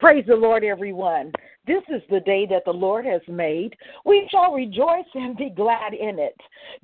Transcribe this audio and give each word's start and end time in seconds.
Praise 0.00 0.24
the 0.26 0.34
Lord, 0.34 0.64
everyone. 0.64 1.30
This 1.66 1.82
is 1.90 2.00
the 2.08 2.20
day 2.20 2.46
that 2.46 2.64
the 2.64 2.72
Lord 2.72 3.04
has 3.04 3.20
made. 3.28 3.76
We 4.06 4.26
shall 4.30 4.54
rejoice 4.54 5.04
and 5.14 5.36
be 5.36 5.50
glad 5.50 5.92
in 5.92 6.18
it. 6.18 6.34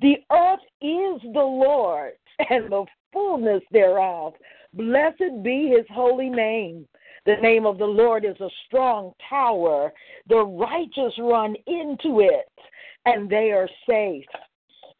The 0.01 0.17
earth 0.31 0.59
is 0.81 1.33
the 1.33 1.39
Lord 1.39 2.13
and 2.51 2.71
the 2.71 2.85
fullness 3.11 3.63
thereof. 3.71 4.33
Blessed 4.75 5.41
be 5.41 5.73
his 5.75 5.85
holy 5.91 6.29
name. 6.29 6.87
The 7.25 7.37
name 7.41 7.65
of 7.65 7.79
the 7.79 7.85
Lord 7.85 8.23
is 8.23 8.39
a 8.39 8.49
strong 8.67 9.13
tower. 9.27 9.91
The 10.29 10.45
righteous 10.45 11.13
run 11.17 11.55
into 11.65 12.19
it 12.19 12.51
and 13.07 13.27
they 13.27 13.51
are 13.51 13.67
safe. 13.89 14.25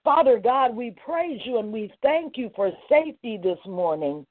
Father 0.03 0.39
God, 0.39 0.75
we 0.75 0.95
praise 1.05 1.39
you 1.45 1.59
and 1.59 1.71
we 1.71 1.93
thank 2.01 2.35
you 2.35 2.49
for 2.55 2.71
safety 2.89 3.37
this 3.37 3.59
morning. 3.67 4.25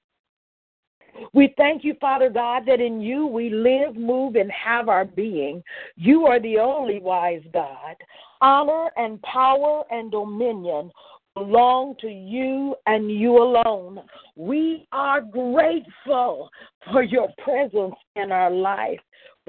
We 1.32 1.54
thank 1.56 1.84
you, 1.84 1.94
Father 2.00 2.30
God, 2.30 2.64
that 2.66 2.80
in 2.80 3.00
you 3.00 3.26
we 3.26 3.50
live, 3.50 3.96
move, 3.96 4.36
and 4.36 4.50
have 4.50 4.88
our 4.88 5.04
being. 5.04 5.62
You 5.96 6.26
are 6.26 6.40
the 6.40 6.58
only 6.58 7.00
wise 7.00 7.42
God. 7.52 7.96
Honor 8.40 8.90
and 8.96 9.20
power 9.22 9.84
and 9.90 10.10
dominion 10.10 10.90
belong 11.34 11.94
to 12.00 12.08
you 12.08 12.74
and 12.86 13.10
you 13.10 13.36
alone. 13.36 14.00
We 14.36 14.86
are 14.92 15.20
grateful 15.20 16.48
for 16.90 17.02
your 17.02 17.28
presence 17.44 17.94
in 18.16 18.32
our 18.32 18.50
life, 18.50 19.00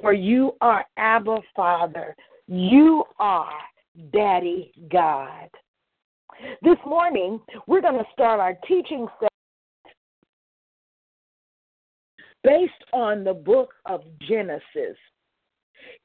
for 0.01 0.13
you 0.13 0.53
are 0.59 0.85
Abba 0.97 1.37
Father. 1.55 2.15
You 2.47 3.05
are 3.19 3.59
Daddy 4.11 4.71
God. 4.91 5.49
This 6.61 6.77
morning, 6.85 7.39
we're 7.65 7.81
going 7.81 7.97
to 7.97 8.05
start 8.13 8.39
our 8.39 8.55
teaching 8.67 9.07
based 12.47 12.85
on 12.93 13.25
the 13.25 13.33
book 13.33 13.73
of 13.85 14.01
Genesis. 14.21 14.95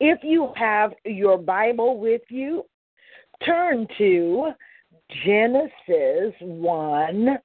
If 0.01 0.19
you 0.25 0.53
have 0.57 0.93
your 1.05 1.39
Bible 1.39 2.01
with 2.01 2.23
you, 2.31 2.65
turn 3.47 3.87
to 3.99 4.51
Genesis 5.25 6.35
1, 6.41 7.39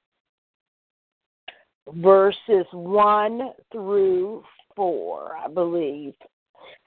verses 1.94 2.66
1 2.72 3.50
through 3.70 4.42
4, 4.74 5.36
I 5.44 5.48
believe. 5.48 6.14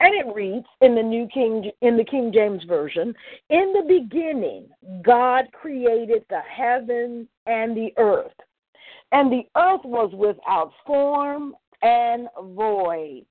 And 0.00 0.14
it 0.14 0.34
reads 0.34 0.66
in 0.82 0.94
the 0.94 1.02
New 1.02 1.26
King 1.32 1.70
in 1.80 1.96
the 1.96 2.04
King 2.04 2.30
James 2.34 2.62
version, 2.64 3.14
in 3.48 3.72
the 3.72 4.00
beginning 4.00 4.66
God 5.02 5.46
created 5.52 6.26
the 6.28 6.40
heaven 6.40 7.26
and 7.46 7.74
the 7.74 7.92
earth. 7.96 8.34
And 9.12 9.32
the 9.32 9.44
earth 9.56 9.82
was 9.84 10.12
without 10.14 10.72
form 10.86 11.54
and 11.82 12.28
void. 12.40 13.24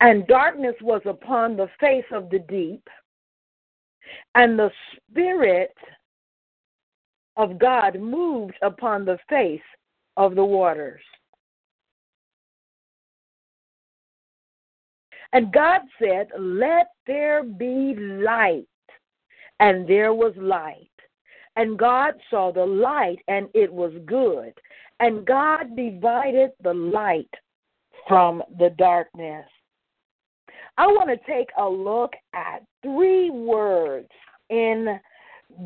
And 0.00 0.26
darkness 0.28 0.76
was 0.80 1.02
upon 1.06 1.56
the 1.56 1.68
face 1.80 2.04
of 2.12 2.30
the 2.30 2.38
deep, 2.38 2.86
and 4.36 4.58
the 4.58 4.70
Spirit 5.10 5.74
of 7.36 7.58
God 7.58 7.98
moved 7.98 8.54
upon 8.62 9.04
the 9.04 9.18
face 9.28 9.60
of 10.16 10.34
the 10.34 10.44
waters. 10.44 11.02
And 15.32 15.52
God 15.52 15.80
said, 16.00 16.28
Let 16.38 16.88
there 17.06 17.42
be 17.42 17.94
light. 17.96 18.66
And 19.60 19.88
there 19.88 20.14
was 20.14 20.32
light. 20.36 20.88
And 21.58 21.76
God 21.76 22.14
saw 22.30 22.52
the 22.52 22.64
light, 22.64 23.18
and 23.26 23.48
it 23.52 23.70
was 23.70 23.92
good. 24.06 24.52
And 25.00 25.26
God 25.26 25.74
divided 25.74 26.52
the 26.62 26.72
light 26.72 27.28
from 28.06 28.44
the 28.60 28.70
darkness. 28.78 29.44
I 30.76 30.86
want 30.86 31.10
to 31.10 31.16
take 31.26 31.48
a 31.58 31.68
look 31.68 32.12
at 32.32 32.62
three 32.80 33.30
words 33.30 34.08
in 34.50 35.00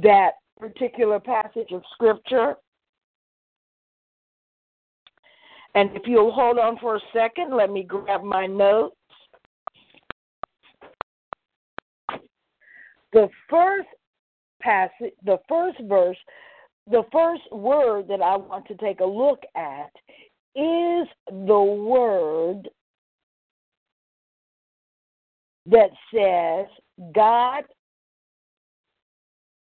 that 0.03 0.31
particular 0.59 1.21
passage 1.21 1.73
of 1.73 1.83
Scripture. 1.93 2.55
And 5.75 5.95
if 5.95 6.05
you'll 6.07 6.33
hold 6.33 6.59
on 6.59 6.79
for 6.79 6.97
a 6.97 7.01
second, 7.13 7.55
let 7.55 7.71
me 7.71 7.83
grab 7.83 8.23
my 8.23 8.47
notes. 8.47 8.97
The 13.13 13.29
first 13.51 13.89
passage, 14.63 15.13
the 15.25 15.39
first 15.49 15.79
verse, 15.83 16.17
the 16.91 17.03
first 17.13 17.43
word 17.53 18.09
that 18.09 18.23
I 18.23 18.37
want 18.37 18.67
to 18.67 18.75
take 18.77 19.01
a 19.01 19.05
look 19.05 19.43
at 19.57 19.91
is 20.55 21.09
the 21.27 21.63
word 21.63 22.69
that 25.67 25.91
says, 26.13 26.67
God 27.15 27.65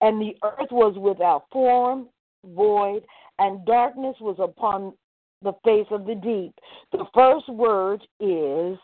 and 0.01 0.21
the 0.21 0.35
earth 0.43 0.71
was 0.71 0.97
without 0.97 1.45
form, 1.51 2.07
void, 2.45 3.03
and 3.39 3.65
darkness 3.65 4.15
was 4.19 4.35
upon 4.39 4.93
the 5.41 5.53
face 5.63 5.87
of 5.91 6.05
the 6.05 6.15
deep. 6.15 6.53
The 6.91 7.05
first 7.13 7.47
word 7.49 8.01
is 8.19 8.77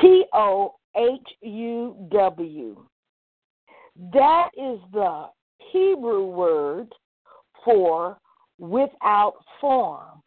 T 0.00 0.24
O 0.32 0.74
H 0.96 1.26
U 1.42 1.96
W. 2.10 2.86
That 4.12 4.50
is 4.56 4.78
the 4.92 5.26
Hebrew 5.72 6.26
word 6.26 6.92
for 7.64 8.18
without 8.58 9.34
form. 9.60 10.22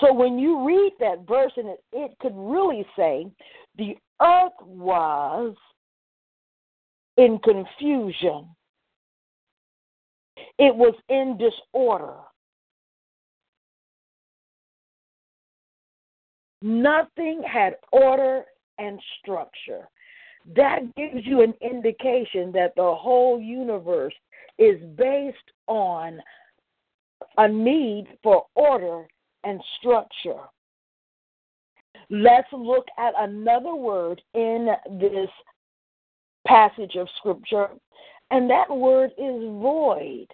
So 0.00 0.12
when 0.12 0.38
you 0.38 0.66
read 0.66 0.92
that 1.00 1.26
verse, 1.28 1.52
and 1.56 1.68
it, 1.68 1.84
it 1.92 2.12
could 2.20 2.34
really 2.34 2.86
say, 2.96 3.26
the 3.76 3.96
earth 4.22 4.52
was 4.62 5.54
in 7.16 7.38
confusion, 7.44 8.46
it 10.58 10.74
was 10.74 10.94
in 11.08 11.38
disorder. 11.38 12.16
Nothing 16.62 17.42
had 17.42 17.76
order 17.92 18.44
and 18.78 19.00
structure. 19.20 19.88
That 20.56 20.94
gives 20.96 21.26
you 21.26 21.42
an 21.42 21.54
indication 21.60 22.52
that 22.52 22.72
the 22.76 22.94
whole 22.94 23.40
universe 23.40 24.14
is 24.58 24.80
based 24.96 25.36
on 25.66 26.20
a 27.38 27.48
need 27.48 28.06
for 28.22 28.46
order 28.54 29.06
and 29.44 29.60
structure. 29.78 30.40
Let's 32.08 32.48
look 32.52 32.86
at 32.98 33.14
another 33.18 33.74
word 33.74 34.20
in 34.34 34.68
this 34.98 35.28
passage 36.46 36.96
of 36.96 37.08
Scripture, 37.18 37.68
and 38.30 38.50
that 38.50 38.68
word 38.68 39.10
is 39.18 39.42
void. 39.42 40.26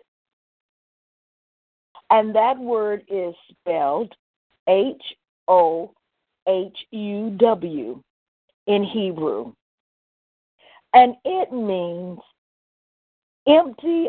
And 2.11 2.35
that 2.35 2.57
word 2.59 3.03
is 3.09 3.35
spelled 3.51 4.15
H 4.69 5.03
O 5.49 5.93
H 6.49 6.77
U 6.93 7.31
W 7.39 8.03
in 8.69 8.85
Hebrew. 8.85 9.53
And 10.97 11.15
it 11.27 11.53
means 11.53 12.19
empty 13.47 14.09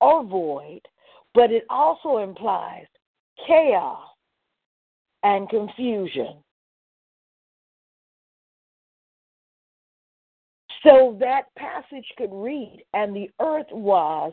or 0.00 0.24
void, 0.24 0.80
but 1.34 1.52
it 1.52 1.64
also 1.68 2.18
implies 2.18 2.86
chaos 3.46 4.08
and 5.22 5.46
confusion. 5.50 6.36
So 10.82 11.18
that 11.20 11.54
passage 11.58 12.06
could 12.16 12.32
read, 12.32 12.82
and 12.94 13.14
the 13.14 13.30
earth 13.38 13.66
was 13.70 14.32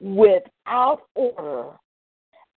without 0.00 1.02
order 1.14 1.70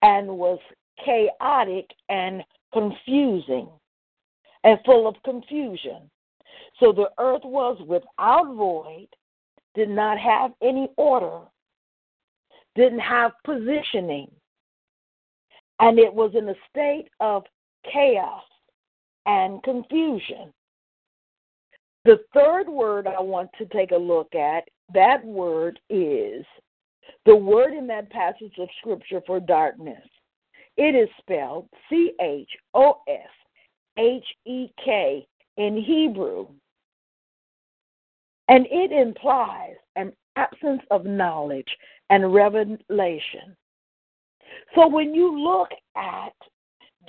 and 0.01 0.27
was 0.27 0.59
chaotic 1.05 1.85
and 2.09 2.43
confusing 2.73 3.69
and 4.63 4.79
full 4.87 5.07
of 5.07 5.17
confusion. 5.23 6.11
So 6.85 6.93
the 6.93 7.09
earth 7.19 7.41
was 7.45 7.81
without 7.89 8.55
void 8.55 9.09
did 9.75 9.89
not 9.89 10.19
have 10.19 10.53
any 10.63 10.91
order, 10.99 11.41
didn't 12.75 12.99
have 12.99 13.33
positioning, 13.43 14.31
and 15.81 15.99
it 15.99 16.13
was 16.13 16.33
in 16.35 16.47
a 16.47 16.55
state 16.69 17.09
of 17.21 17.45
chaos 17.91 18.43
and 19.25 19.63
confusion. 19.63 20.53
The 22.05 22.21
third 22.35 22.69
word 22.69 23.07
I 23.07 23.19
want 23.19 23.49
to 23.57 23.65
take 23.67 23.93
a 23.93 23.97
look 23.97 24.35
at, 24.35 24.65
that 24.93 25.25
word 25.25 25.81
is 25.89 26.45
the 27.25 27.35
word 27.35 27.73
in 27.73 27.87
that 27.87 28.11
passage 28.11 28.53
of 28.59 28.69
scripture 28.81 29.23
for 29.27 29.41
darkness. 29.41 30.07
It 30.77 30.95
is 30.95 31.09
spelled 31.19 31.67
C 31.89 32.13
H 32.21 32.51
O 32.75 32.99
S 33.09 33.31
H 33.99 34.27
E 34.45 34.67
K 34.85 35.27
in 35.57 35.83
Hebrew. 35.83 36.49
And 38.49 38.67
it 38.71 38.93
implies 38.93 39.75
an 39.97 40.13
absence 40.37 40.83
of 40.91 41.05
knowledge 41.05 41.69
and 42.11 42.35
revelation. 42.35 43.57
So 44.75 44.89
when 44.89 45.15
you 45.15 45.39
look 45.39 45.71
at 45.97 46.35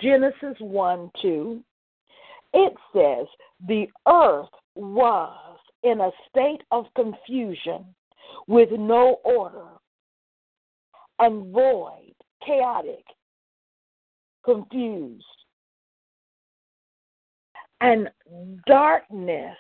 Genesis 0.02 0.56
1 0.60 1.12
2, 1.22 1.64
it 2.54 2.74
says, 2.94 3.28
The 3.68 3.88
earth 4.08 4.50
was 4.76 5.58
in 5.84 6.02
a 6.02 6.12
state 6.30 6.62
of 6.72 6.86
confusion 6.96 7.86
with 8.48 8.70
no 8.72 9.20
order 9.24 9.68
and 11.20 11.52
void, 11.54 12.14
chaotic, 12.46 13.04
confused. 14.44 15.26
And 17.82 18.10
darkness, 18.68 19.58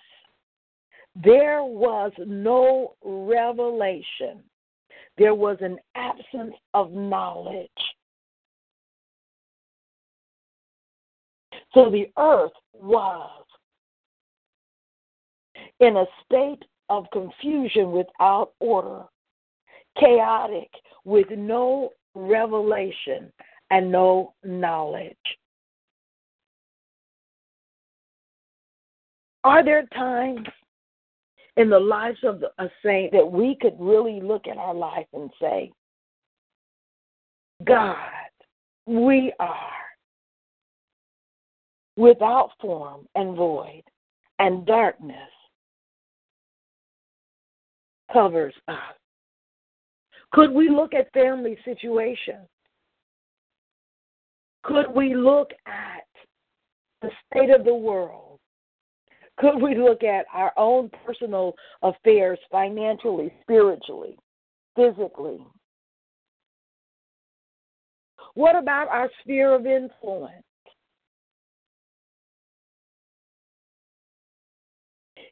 there 1.23 1.63
was 1.63 2.11
no 2.25 2.95
revelation. 3.03 4.43
There 5.17 5.35
was 5.35 5.57
an 5.61 5.77
absence 5.95 6.55
of 6.73 6.91
knowledge. 6.91 7.69
So 11.73 11.89
the 11.89 12.11
earth 12.17 12.51
was 12.73 13.45
in 15.79 15.97
a 15.97 16.05
state 16.25 16.63
of 16.89 17.05
confusion 17.11 17.91
without 17.91 18.51
order, 18.59 19.03
chaotic, 19.99 20.69
with 21.05 21.27
no 21.31 21.91
revelation 22.13 23.31
and 23.71 23.91
no 23.91 24.33
knowledge. 24.43 25.15
Are 29.43 29.63
there 29.63 29.85
times 29.93 30.47
in 31.57 31.69
the 31.69 31.79
lives 31.79 32.19
of 32.23 32.43
a 32.59 32.69
saint 32.83 33.11
that 33.13 33.25
we 33.25 33.57
could 33.61 33.75
really 33.79 34.21
look 34.21 34.47
at 34.47 34.57
our 34.57 34.73
life 34.73 35.07
and 35.13 35.29
say, 35.41 35.71
God, 37.63 37.95
we 38.85 39.33
are 39.39 39.71
without 41.97 42.51
form 42.59 43.07
and 43.15 43.37
void, 43.37 43.83
and 44.39 44.65
darkness 44.65 45.29
covers 48.11 48.53
us. 48.67 48.77
Could 50.33 50.51
we 50.51 50.69
look 50.69 50.93
at 50.93 51.11
family 51.13 51.57
situations? 51.63 52.47
Could 54.63 54.87
we 54.93 55.15
look 55.15 55.51
at 55.65 56.03
the 57.01 57.09
state 57.31 57.51
of 57.51 57.63
the 57.63 57.73
world? 57.73 58.34
Could 59.37 59.61
we 59.61 59.75
look 59.75 60.03
at 60.03 60.25
our 60.33 60.53
own 60.57 60.89
personal 61.05 61.55
affairs 61.81 62.39
financially, 62.49 63.33
spiritually, 63.41 64.17
physically? 64.75 65.45
What 68.35 68.55
about 68.55 68.87
our 68.87 69.09
sphere 69.21 69.53
of 69.53 69.65
influence? 69.65 70.43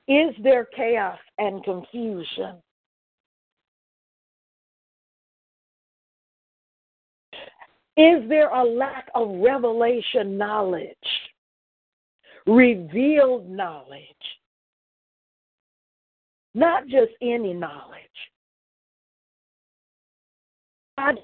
Is 0.07 0.35
there 0.43 0.65
chaos 0.75 1.19
and 1.37 1.63
confusion? 1.63 2.61
Is 7.95 8.27
there 8.27 8.49
a 8.49 8.63
lack 8.63 9.07
of 9.15 9.29
revelation 9.39 10.37
knowledge? 10.37 10.97
Revealed 12.45 13.49
knowledge? 13.49 13.99
Not 16.53 16.83
just 16.87 17.11
any 17.21 17.53
knowledge. 17.53 17.99
God 20.97 21.19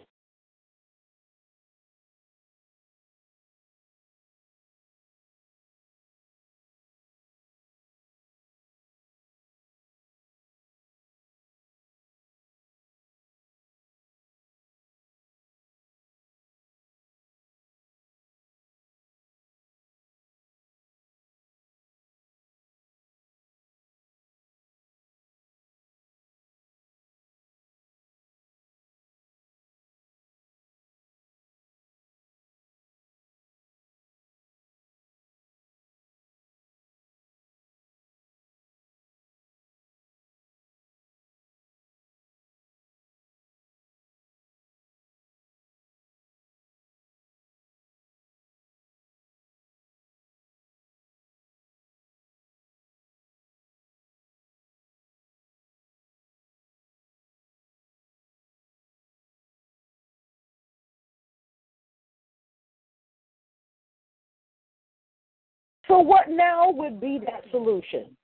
So, 65.89 65.97
what 65.99 66.29
now 66.29 66.69
would 66.69 67.01
be 67.01 67.19
that 67.25 67.43
solution? 67.49 68.15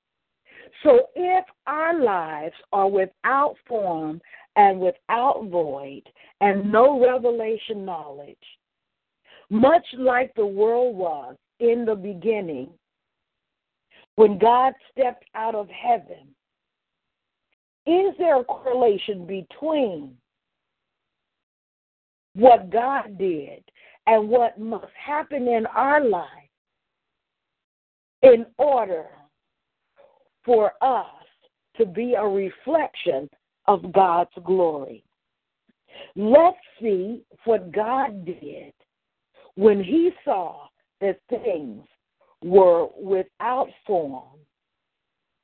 So, 0.83 1.07
if 1.15 1.45
our 1.65 1.99
lives 1.99 2.53
are 2.71 2.87
without 2.87 3.55
form 3.67 4.21
and 4.55 4.79
without 4.79 5.47
void 5.49 6.03
and 6.41 6.71
no 6.71 7.03
revelation 7.03 7.83
knowledge, 7.83 8.37
much 9.49 9.85
like 9.97 10.31
the 10.35 10.45
world 10.45 10.95
was 10.95 11.35
in 11.59 11.85
the 11.85 11.95
beginning, 11.95 12.69
when 14.15 14.37
God 14.37 14.73
stepped 14.91 15.25
out 15.33 15.55
of 15.55 15.67
heaven, 15.69 16.35
is 17.87 18.13
there 18.19 18.39
a 18.39 18.43
correlation 18.43 19.25
between 19.25 20.15
what 22.35 22.69
God 22.69 23.17
did 23.17 23.63
and 24.05 24.29
what 24.29 24.59
must 24.59 24.91
happen 25.03 25.47
in 25.47 25.65
our 25.67 26.03
life 26.03 26.44
in 28.21 28.45
order 28.57 29.05
for 30.43 30.73
us 30.81 31.05
to 31.77 31.85
be 31.85 32.13
a 32.13 32.23
reflection 32.23 33.29
of 33.67 33.91
God's 33.91 34.31
glory. 34.43 35.03
Let's 36.15 36.57
see 36.81 37.23
what 37.45 37.71
God 37.71 38.25
did 38.25 38.73
when 39.55 39.83
he 39.83 40.11
saw 40.23 40.67
that 41.01 41.19
things 41.29 41.83
were 42.43 42.87
without 42.97 43.69
form, 43.85 44.39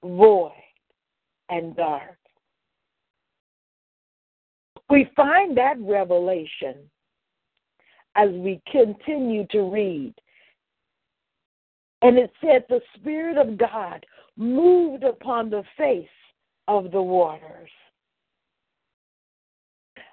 void, 0.03 0.51
and 1.49 1.75
dark. 1.75 2.17
We 4.89 5.09
find 5.15 5.57
that 5.57 5.77
revelation 5.79 6.75
as 8.15 8.29
we 8.31 8.61
continue 8.69 9.47
to 9.51 9.61
read 9.61 10.13
and 12.01 12.17
it 12.17 12.31
said, 12.41 12.65
The 12.67 12.81
Spirit 12.95 13.37
of 13.37 13.57
God 13.57 14.05
moved 14.37 15.03
upon 15.03 15.49
the 15.49 15.63
face 15.77 16.07
of 16.67 16.91
the 16.91 17.01
waters. 17.01 17.69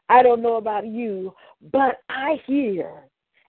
I 0.09 0.23
don't 0.23 0.43
know 0.43 0.57
about 0.57 0.87
you, 0.87 1.35
but 1.73 2.01
I 2.09 2.41
hear 2.47 2.93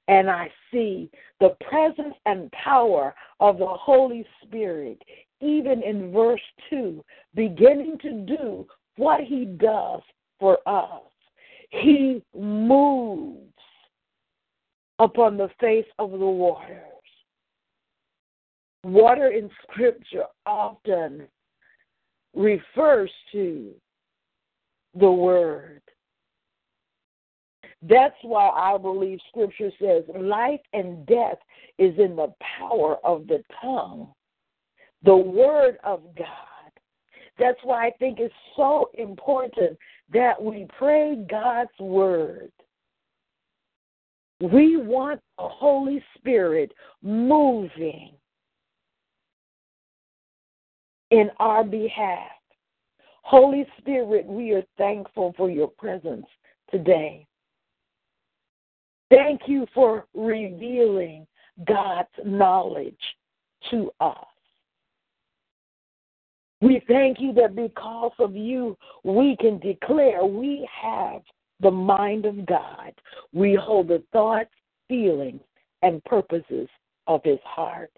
and 0.08 0.30
I 0.30 0.52
see 0.72 1.10
the 1.40 1.56
presence 1.70 2.16
and 2.26 2.52
power 2.52 3.14
of 3.40 3.60
the 3.60 3.68
Holy 3.68 4.26
Spirit, 4.44 5.02
even 5.40 5.84
in 5.84 6.12
verse 6.12 6.42
2, 6.70 7.04
beginning 7.36 7.98
to 8.02 8.12
do 8.12 8.68
what 8.98 9.22
He 9.22 9.46
does 9.46 10.02
for 10.40 10.58
us. 10.66 11.04
He 11.70 12.24
moves 12.36 13.54
upon 14.98 15.38
the 15.38 15.50
face 15.60 15.86
of 16.00 16.12
the 16.12 16.18
waters. 16.18 16.99
Water 18.84 19.30
in 19.30 19.50
Scripture 19.64 20.26
often 20.46 21.28
refers 22.34 23.12
to 23.32 23.74
the 24.96 25.12
Word. 25.12 25.82
That's 27.82 28.16
why 28.24 28.50
I 28.50 28.78
believe 28.78 29.20
Scripture 29.30 29.72
says 29.82 30.04
life 30.16 30.60
and 30.74 31.06
death 31.06 31.38
is 31.78 31.98
in 31.98 32.16
the 32.16 32.34
power 32.60 32.98
of 33.06 33.28
the 33.28 33.42
tongue, 33.62 34.14
the 35.04 35.16
Word 35.16 35.78
of 35.84 36.02
God. 36.18 36.28
That's 37.38 37.60
why 37.64 37.88
I 37.88 37.92
think 38.00 38.20
it's 38.20 38.34
so 38.58 38.90
important 38.98 39.78
that 40.12 40.42
we 40.42 40.68
pray 40.78 41.16
God's 41.30 41.78
Word. 41.80 42.52
We 44.42 44.78
want 44.78 45.22
the 45.38 45.48
Holy 45.48 46.04
Spirit 46.18 46.74
moving 47.02 48.12
in 51.12 51.30
our 51.40 51.64
behalf. 51.64 52.32
Holy 53.24 53.66
Spirit, 53.78 54.26
we 54.26 54.52
are 54.54 54.64
thankful 54.78 55.34
for 55.38 55.50
your 55.50 55.68
presence 55.68 56.26
today. 56.72 57.28
Thank 59.10 59.42
you 59.48 59.66
for 59.74 60.06
revealing 60.14 61.26
God's 61.68 62.10
knowledge 62.24 62.94
to 63.72 63.92
us. 64.00 64.16
We 66.62 66.82
thank 66.88 67.20
you 67.20 67.34
that 67.34 67.56
because 67.56 68.12
of 68.20 68.36
you, 68.36 68.78
we 69.04 69.38
can 69.40 69.60
declare 69.60 70.26
we 70.26 70.68
have 70.82 71.22
the 71.62 71.72
mind 71.72 72.26
of 72.26 72.46
God. 72.46 72.94
We 73.34 73.56
hold 73.56 73.88
the 73.88 74.04
thoughts, 74.12 74.50
feelings, 74.88 75.42
and 75.82 76.04
purposes 76.04 76.68
of 77.08 77.22
his 77.24 77.40
heart. 77.44 77.92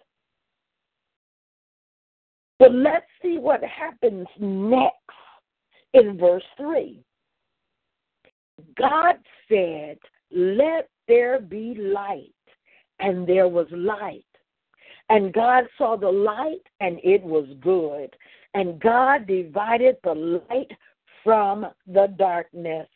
But 2.62 2.75
let's 2.75 3.08
see 3.24 3.39
what 3.39 3.63
happens 3.63 4.27
next 4.39 4.94
in 5.96 6.15
verse 6.15 6.44
3. 6.58 7.03
God 8.77 9.15
said, 9.50 9.98
Let 10.30 10.88
there 11.08 11.39
be 11.41 11.74
light. 11.74 12.36
And 13.00 13.25
there 13.27 13.48
was 13.48 13.65
light. 13.72 14.27
And 15.10 15.34
God 15.34 15.63
saw 15.75 15.96
the 15.98 16.12
light, 16.12 16.62
and 16.82 17.00
it 17.03 17.24
was 17.24 17.48
good. 17.62 18.15
And 18.53 18.80
God 18.80 19.25
divided 19.25 19.98
the 20.03 20.44
light 20.48 20.72
from 21.24 21.65
the 21.88 22.13
darkness. 22.15 22.88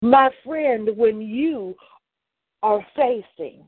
My 0.00 0.30
friend, 0.42 0.88
when 0.96 1.20
you 1.20 1.74
are 2.62 2.80
facing 2.96 3.62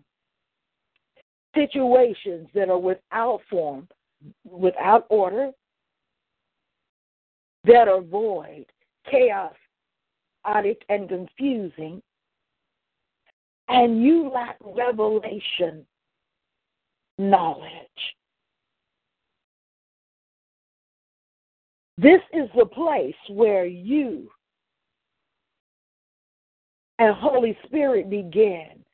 situations 1.54 2.48
that 2.54 2.70
are 2.70 2.78
without 2.78 3.42
form, 3.50 3.86
without 4.44 5.06
order, 5.10 5.50
that 7.64 7.88
are 7.88 8.00
void, 8.00 8.66
chaos, 9.10 9.54
and 10.44 11.08
confusing, 11.08 12.00
and 13.68 14.02
you 14.02 14.30
lack 14.32 14.56
revelation 14.60 15.84
knowledge. 17.18 17.70
This 21.98 22.20
is 22.32 22.48
the 22.56 22.66
place 22.66 23.14
where 23.28 23.64
you 23.64 24.30
and 26.98 27.14
Holy 27.14 27.58
Spirit 27.66 28.08
begin 28.08 28.84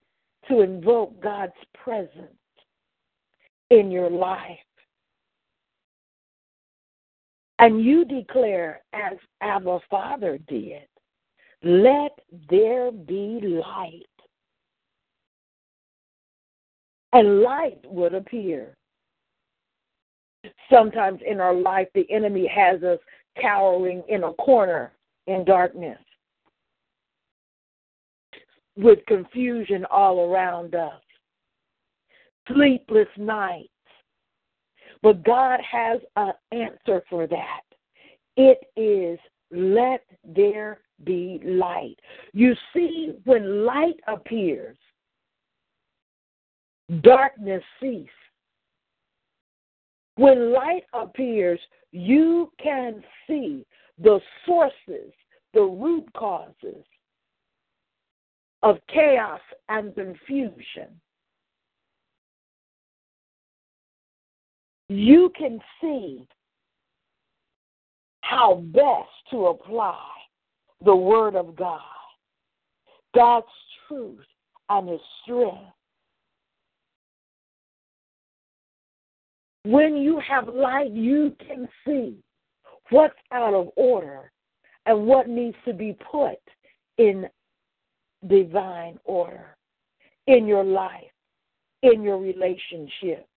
to 0.48 0.60
invoke 0.60 1.20
God's 1.20 1.52
presence 1.74 2.32
in 3.70 3.90
your 3.90 4.08
life. 4.08 4.58
And 7.62 7.80
you 7.84 8.04
declare, 8.04 8.80
as 8.92 9.12
Abba 9.40 9.78
Father 9.88 10.36
did, 10.48 10.82
let 11.62 12.10
there 12.50 12.90
be 12.90 13.38
light 13.64 14.02
and 17.12 17.42
light 17.42 17.78
would 17.84 18.14
appear. 18.14 18.74
Sometimes 20.68 21.20
in 21.24 21.38
our 21.38 21.54
life, 21.54 21.86
the 21.94 22.04
enemy 22.10 22.48
has 22.48 22.82
us 22.82 22.98
cowering 23.40 24.02
in 24.08 24.24
a 24.24 24.32
corner 24.32 24.90
in 25.28 25.44
darkness 25.44 26.00
with 28.76 28.98
confusion 29.06 29.84
all 29.88 30.28
around 30.28 30.74
us, 30.74 31.00
sleepless 32.52 33.06
nights. 33.16 33.68
But 35.02 35.24
God 35.24 35.60
has 35.60 36.00
an 36.16 36.32
answer 36.52 37.02
for 37.10 37.26
that. 37.26 37.62
It 38.36 38.58
is 38.76 39.18
let 39.50 40.04
there 40.24 40.80
be 41.04 41.40
light. 41.44 41.96
You 42.32 42.54
see, 42.72 43.12
when 43.24 43.66
light 43.66 43.98
appears, 44.06 44.76
darkness 47.02 47.62
cease. 47.80 48.08
When 50.16 50.52
light 50.52 50.84
appears, 50.92 51.58
you 51.90 52.52
can 52.62 53.02
see 53.26 53.64
the 53.98 54.20
sources, 54.46 55.12
the 55.54 55.62
root 55.62 56.06
causes 56.14 56.84
of 58.62 58.78
chaos 58.92 59.40
and 59.68 59.94
confusion. 59.94 61.00
You 64.98 65.30
can 65.36 65.60
see 65.80 66.26
how 68.22 68.62
best 68.66 69.10
to 69.30 69.46
apply 69.46 69.98
the 70.84 70.94
Word 70.94 71.34
of 71.36 71.54
God, 71.56 71.80
God's 73.14 73.46
truth, 73.88 74.24
and 74.68 74.88
His 74.88 75.00
strength 75.22 75.72
When 79.64 79.96
you 79.96 80.20
have 80.28 80.48
light, 80.48 80.90
you 80.90 81.36
can 81.46 81.68
see 81.86 82.16
what's 82.90 83.14
out 83.30 83.54
of 83.54 83.68
order 83.76 84.32
and 84.86 85.06
what 85.06 85.28
needs 85.28 85.56
to 85.66 85.72
be 85.72 85.96
put 86.10 86.38
in 86.98 87.28
divine 88.26 88.98
order 89.04 89.56
in 90.26 90.46
your 90.46 90.64
life, 90.64 91.12
in 91.82 92.02
your 92.02 92.18
relationships. 92.18 93.28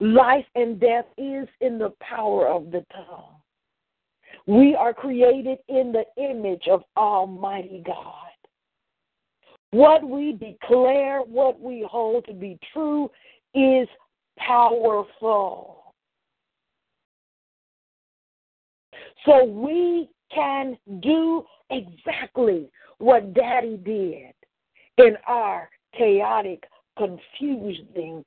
Life 0.00 0.46
and 0.54 0.78
death 0.78 1.06
is 1.16 1.48
in 1.60 1.78
the 1.78 1.92
power 2.00 2.46
of 2.46 2.70
the 2.70 2.84
tongue. 2.92 3.34
We 4.46 4.74
are 4.74 4.94
created 4.94 5.58
in 5.68 5.92
the 5.92 6.04
image 6.22 6.68
of 6.70 6.82
Almighty 6.96 7.82
God. 7.84 8.14
What 9.72 10.08
we 10.08 10.32
declare, 10.32 11.20
what 11.20 11.60
we 11.60 11.86
hold 11.88 12.24
to 12.26 12.32
be 12.32 12.58
true, 12.72 13.10
is 13.54 13.88
powerful. 14.38 15.92
So 19.26 19.44
we 19.44 20.08
can 20.34 20.78
do 21.00 21.44
exactly 21.70 22.70
what 22.98 23.34
Daddy 23.34 23.76
did 23.76 24.32
in 24.96 25.16
our 25.26 25.68
chaotic, 25.96 26.64
confusing 26.96 28.24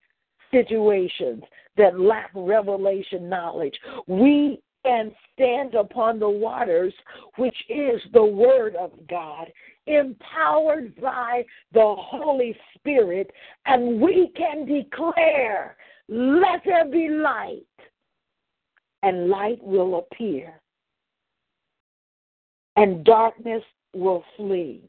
situations 0.51 1.43
that 1.77 1.99
lack 1.99 2.31
revelation 2.35 3.29
knowledge. 3.29 3.77
We 4.07 4.61
and 4.83 5.11
stand 5.33 5.75
upon 5.75 6.19
the 6.19 6.29
waters, 6.29 6.93
which 7.37 7.55
is 7.69 8.01
the 8.13 8.23
Word 8.23 8.75
of 8.75 8.91
God, 9.07 9.51
empowered 9.85 10.99
by 10.99 11.43
the 11.73 11.95
Holy 11.97 12.57
Spirit, 12.75 13.31
and 13.65 14.01
we 14.01 14.31
can 14.35 14.65
declare, 14.65 15.77
Let 16.07 16.61
there 16.65 16.85
be 16.85 17.09
light, 17.09 17.61
and 19.03 19.29
light 19.29 19.61
will 19.61 19.99
appear, 19.99 20.59
and 22.75 23.03
darkness 23.03 23.63
will 23.93 24.23
flee. 24.37 24.81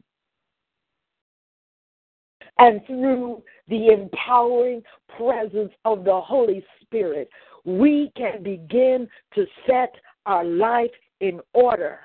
And 2.62 2.80
through 2.86 3.42
the 3.66 3.88
empowering 3.88 4.84
presence 5.16 5.72
of 5.84 6.04
the 6.04 6.20
Holy 6.20 6.64
Spirit, 6.80 7.28
we 7.64 8.12
can 8.16 8.44
begin 8.44 9.08
to 9.34 9.46
set 9.66 9.92
our 10.26 10.44
life 10.44 10.92
in 11.20 11.40
order. 11.54 11.98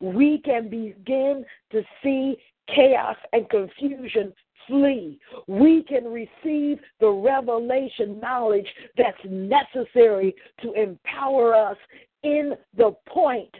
We 0.00 0.38
can 0.46 0.70
begin 0.70 1.44
to 1.72 1.82
see 2.02 2.38
chaos 2.74 3.16
and 3.34 3.46
confusion 3.50 4.32
flee. 4.66 5.20
We 5.46 5.82
can 5.82 6.04
receive 6.04 6.78
the 6.98 7.10
revelation 7.10 8.18
knowledge 8.18 8.68
that's 8.96 9.18
necessary 9.28 10.34
to 10.62 10.72
empower 10.72 11.54
us 11.54 11.76
in 12.22 12.54
the 12.74 12.92
point 13.06 13.54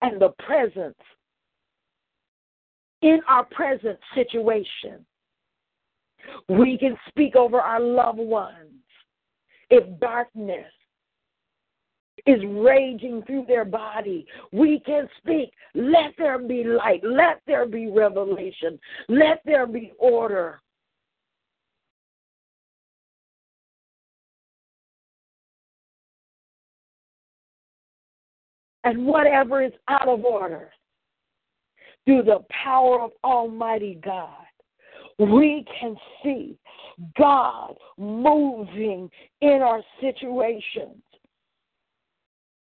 and 0.00 0.22
the 0.22 0.30
presence 0.46 0.94
in 3.02 3.20
our 3.28 3.44
present 3.44 3.98
situation. 4.14 5.04
We 6.48 6.76
can 6.78 6.96
speak 7.08 7.36
over 7.36 7.60
our 7.60 7.80
loved 7.80 8.18
ones. 8.18 8.72
If 9.70 10.00
darkness 10.00 10.66
is 12.26 12.40
raging 12.46 13.22
through 13.26 13.44
their 13.46 13.64
body, 13.64 14.26
we 14.52 14.80
can 14.80 15.08
speak, 15.18 15.50
let 15.74 16.14
there 16.16 16.38
be 16.38 16.64
light, 16.64 17.00
let 17.04 17.40
there 17.46 17.66
be 17.66 17.90
revelation, 17.90 18.78
let 19.08 19.40
there 19.44 19.66
be 19.66 19.92
order. 19.98 20.60
And 28.84 29.06
whatever 29.06 29.62
is 29.62 29.72
out 29.88 30.08
of 30.08 30.24
order, 30.24 30.70
through 32.08 32.22
the 32.22 32.42
power 32.48 33.02
of 33.02 33.10
Almighty 33.22 34.00
God, 34.02 34.30
we 35.18 35.62
can 35.78 35.94
see 36.22 36.56
God 37.18 37.74
moving 37.98 39.10
in 39.42 39.60
our 39.60 39.82
situations 40.00 41.02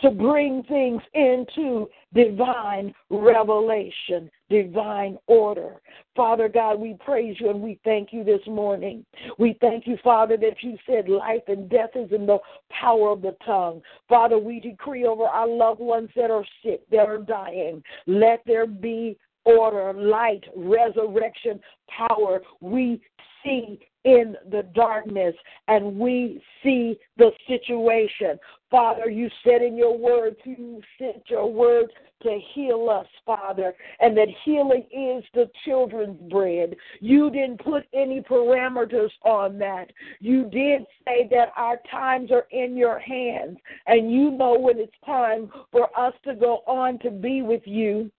to 0.01 0.11
bring 0.11 0.63
things 0.63 1.01
into 1.13 1.87
divine 2.13 2.93
revelation, 3.09 4.29
divine 4.49 5.17
order. 5.27 5.81
Father 6.13 6.49
God, 6.49 6.77
we 6.77 6.97
praise 7.03 7.37
you 7.39 7.49
and 7.49 7.61
we 7.61 7.79
thank 7.85 8.11
you 8.11 8.25
this 8.25 8.45
morning. 8.47 9.05
We 9.39 9.57
thank 9.61 9.87
you, 9.87 9.97
Father, 10.03 10.35
that 10.37 10.61
you 10.61 10.77
said 10.85 11.07
life 11.07 11.41
and 11.47 11.69
death 11.69 11.91
is 11.95 12.11
in 12.11 12.25
the 12.25 12.39
power 12.69 13.11
of 13.11 13.21
the 13.21 13.35
tongue. 13.45 13.81
Father, 14.09 14.37
we 14.37 14.59
decree 14.59 15.05
over 15.05 15.23
our 15.23 15.47
loved 15.47 15.79
ones 15.79 16.09
that 16.17 16.31
are 16.31 16.45
sick, 16.63 16.81
that 16.91 17.07
are 17.07 17.19
dying. 17.19 17.81
Let 18.07 18.41
there 18.45 18.67
be 18.67 19.17
order, 19.47 19.93
light, 19.93 20.43
resurrection, 20.55 21.59
power. 21.89 22.41
We 22.61 23.01
see 23.43 23.79
in 24.03 24.35
the 24.51 24.63
darkness 24.73 25.35
and 25.67 25.97
we 25.97 26.41
see 26.63 26.97
the 27.17 27.31
situation. 27.47 28.39
Father, 28.69 29.09
you 29.09 29.29
said 29.43 29.61
in 29.61 29.77
your 29.77 29.97
word, 29.97 30.35
you 30.45 30.81
sent 30.97 31.23
your 31.29 31.51
word 31.51 31.87
to 32.23 32.39
heal 32.53 32.89
us, 32.89 33.07
Father, 33.25 33.73
and 33.99 34.17
that 34.17 34.27
healing 34.43 34.83
is 34.91 35.23
the 35.33 35.49
children's 35.65 36.19
bread. 36.31 36.75
You 36.99 37.29
didn't 37.29 37.63
put 37.63 37.83
any 37.93 38.21
parameters 38.21 39.11
on 39.23 39.57
that. 39.59 39.91
You 40.19 40.43
did 40.49 40.83
say 41.05 41.27
that 41.31 41.53
our 41.55 41.79
times 41.91 42.31
are 42.31 42.47
in 42.51 42.75
your 42.75 42.99
hands, 42.99 43.57
and 43.85 44.11
you 44.11 44.31
know 44.31 44.57
when 44.57 44.79
it's 44.79 44.91
time 45.05 45.51
for 45.71 45.87
us 45.97 46.13
to 46.25 46.35
go 46.35 46.63
on 46.65 46.99
to 46.99 47.11
be 47.11 47.41
with 47.41 47.63
you. 47.65 48.11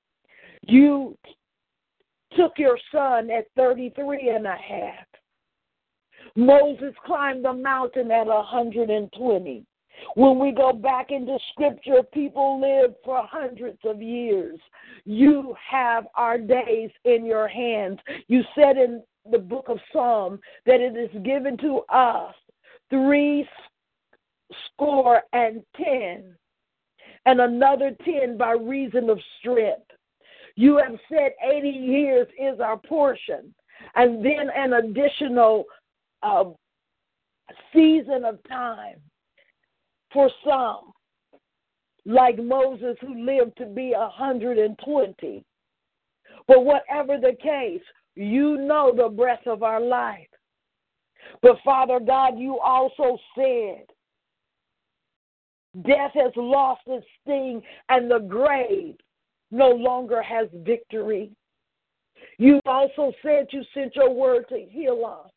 You 0.69 1.17
took 2.37 2.59
your 2.59 2.79
son 2.93 3.31
at 3.31 3.47
33 3.57 4.33
and 4.35 4.47
a 4.47 4.57
half. 4.57 5.07
Moses 6.37 6.95
climbed 7.07 7.45
the 7.45 7.53
mountain 7.53 8.11
at 8.11 8.27
120. 8.27 9.65
When 10.15 10.39
we 10.39 10.53
go 10.53 10.73
back 10.73 11.11
into 11.11 11.39
scripture, 11.53 12.03
people 12.13 12.61
lived 12.61 12.97
for 13.05 13.23
hundreds 13.27 13.79
of 13.85 14.01
years. 14.01 14.59
You 15.05 15.57
have 15.69 16.07
our 16.15 16.39
days 16.39 16.91
in 17.05 17.25
your 17.25 17.49
hands. 17.49 17.99
You 18.29 18.43
said 18.55 18.77
in 18.77 19.03
the 19.31 19.39
book 19.39 19.67
of 19.69 19.79
Psalm 19.93 20.39
that 20.67 20.81
it 20.81 20.97
is 20.97 21.23
given 21.25 21.57
to 21.59 21.81
us 21.93 22.35
three 22.91 23.49
score 24.67 25.23
and 25.33 25.63
ten, 25.77 26.35
and 27.27 27.41
another 27.41 27.97
ten 28.05 28.37
by 28.37 28.53
reason 28.53 29.11
of 29.11 29.19
strength. 29.41 29.83
You 30.59 30.77
have 30.79 30.99
said 31.09 31.35
80 31.41 31.69
years 31.69 32.27
is 32.37 32.59
our 32.59 32.79
portion, 32.79 33.55
and 33.95 34.27
then 34.27 34.51
an 34.57 34.73
additional 34.73 35.67
uh, 36.25 36.47
season 37.73 38.25
of 38.25 38.41
time 38.49 38.97
for 40.13 40.29
some, 40.45 40.93
like 42.05 42.43
Moses, 42.43 42.97
who 43.01 43.25
lived 43.25 43.57
to 43.59 43.67
be 43.67 43.93
120. 43.97 45.45
But 46.49 46.65
whatever 46.65 47.19
the 47.19 47.37
case, 47.41 47.85
you 48.17 48.57
know 48.57 48.93
the 48.93 49.11
breath 49.11 49.47
of 49.47 49.63
our 49.63 49.81
life. 49.81 50.27
But 51.41 51.59
Father 51.65 52.01
God, 52.01 52.37
you 52.37 52.59
also 52.59 53.17
said, 53.37 53.85
Death 55.87 56.15
has 56.15 56.33
lost 56.35 56.81
its 56.89 57.07
sting, 57.23 57.63
and 57.91 58.11
the 58.11 58.19
grave 58.19 58.97
no 59.51 59.71
longer 59.71 60.23
has 60.23 60.49
victory. 60.65 61.31
You 62.39 62.61
also 62.67 63.13
said 63.23 63.47
you 63.51 63.63
sent 63.75 63.97
your 63.97 64.13
word 64.13 64.49
to 64.49 64.67
heal 64.69 65.05
us. 65.05 65.31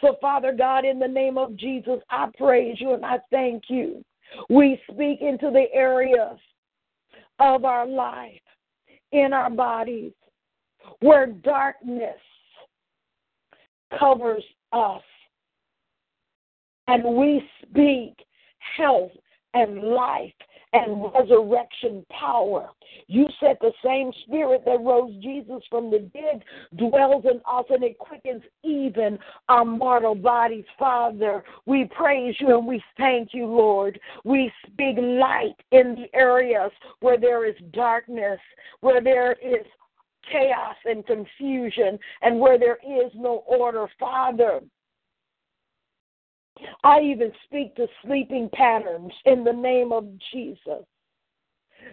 So, 0.00 0.16
Father 0.20 0.52
God, 0.52 0.84
in 0.84 0.98
the 0.98 1.08
name 1.08 1.38
of 1.38 1.56
Jesus, 1.56 2.00
I 2.10 2.28
praise 2.36 2.76
you 2.80 2.94
and 2.94 3.04
I 3.04 3.18
thank 3.30 3.64
you. 3.68 4.04
We 4.48 4.80
speak 4.90 5.20
into 5.20 5.50
the 5.50 5.66
areas 5.72 6.38
of 7.38 7.64
our 7.64 7.86
life, 7.86 8.40
in 9.12 9.32
our 9.32 9.50
bodies, 9.50 10.12
where 11.00 11.26
darkness 11.26 12.18
covers 13.98 14.42
us. 14.72 15.02
And 16.88 17.04
we 17.16 17.42
speak 17.62 18.14
health 18.76 19.12
and 19.54 19.78
life 19.82 20.32
and 20.72 21.04
resurrection 21.14 22.04
power. 22.10 22.68
You 23.06 23.26
said 23.40 23.56
the 23.60 23.72
same 23.84 24.10
spirit 24.24 24.62
that 24.64 24.80
rose 24.80 25.12
Jesus 25.20 25.62
from 25.68 25.90
the 25.90 25.98
dead 25.98 26.42
dwells 26.76 27.24
in 27.24 27.40
us 27.50 27.64
and 27.70 27.82
it 27.82 27.98
quickens 27.98 28.42
even 28.62 29.18
our 29.48 29.64
mortal 29.64 30.14
bodies. 30.14 30.64
Father, 30.78 31.44
we 31.66 31.84
praise 31.96 32.34
you 32.40 32.56
and 32.56 32.66
we 32.66 32.82
thank 32.96 33.30
you, 33.32 33.46
Lord. 33.46 34.00
We 34.24 34.50
speak 34.66 34.96
light 34.98 35.56
in 35.72 35.94
the 35.94 36.18
areas 36.18 36.70
where 37.00 37.18
there 37.18 37.46
is 37.46 37.56
darkness, 37.72 38.40
where 38.80 39.02
there 39.02 39.32
is 39.32 39.66
chaos 40.30 40.76
and 40.84 41.04
confusion, 41.06 41.98
and 42.22 42.38
where 42.38 42.58
there 42.58 42.78
is 42.86 43.10
no 43.14 43.42
order. 43.46 43.88
Father, 43.98 44.60
I 46.84 47.00
even 47.00 47.32
speak 47.44 47.74
to 47.76 47.86
sleeping 48.04 48.48
patterns 48.52 49.12
in 49.24 49.44
the 49.44 49.52
name 49.52 49.92
of 49.92 50.06
Jesus. 50.32 50.84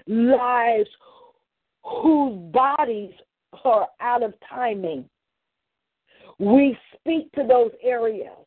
Lives 0.07 0.89
whose 1.83 2.37
bodies 2.51 3.11
are 3.63 3.87
out 3.99 4.23
of 4.23 4.33
timing. 4.47 5.05
We 6.37 6.77
speak 6.95 7.31
to 7.33 7.45
those 7.47 7.71
areas. 7.83 8.37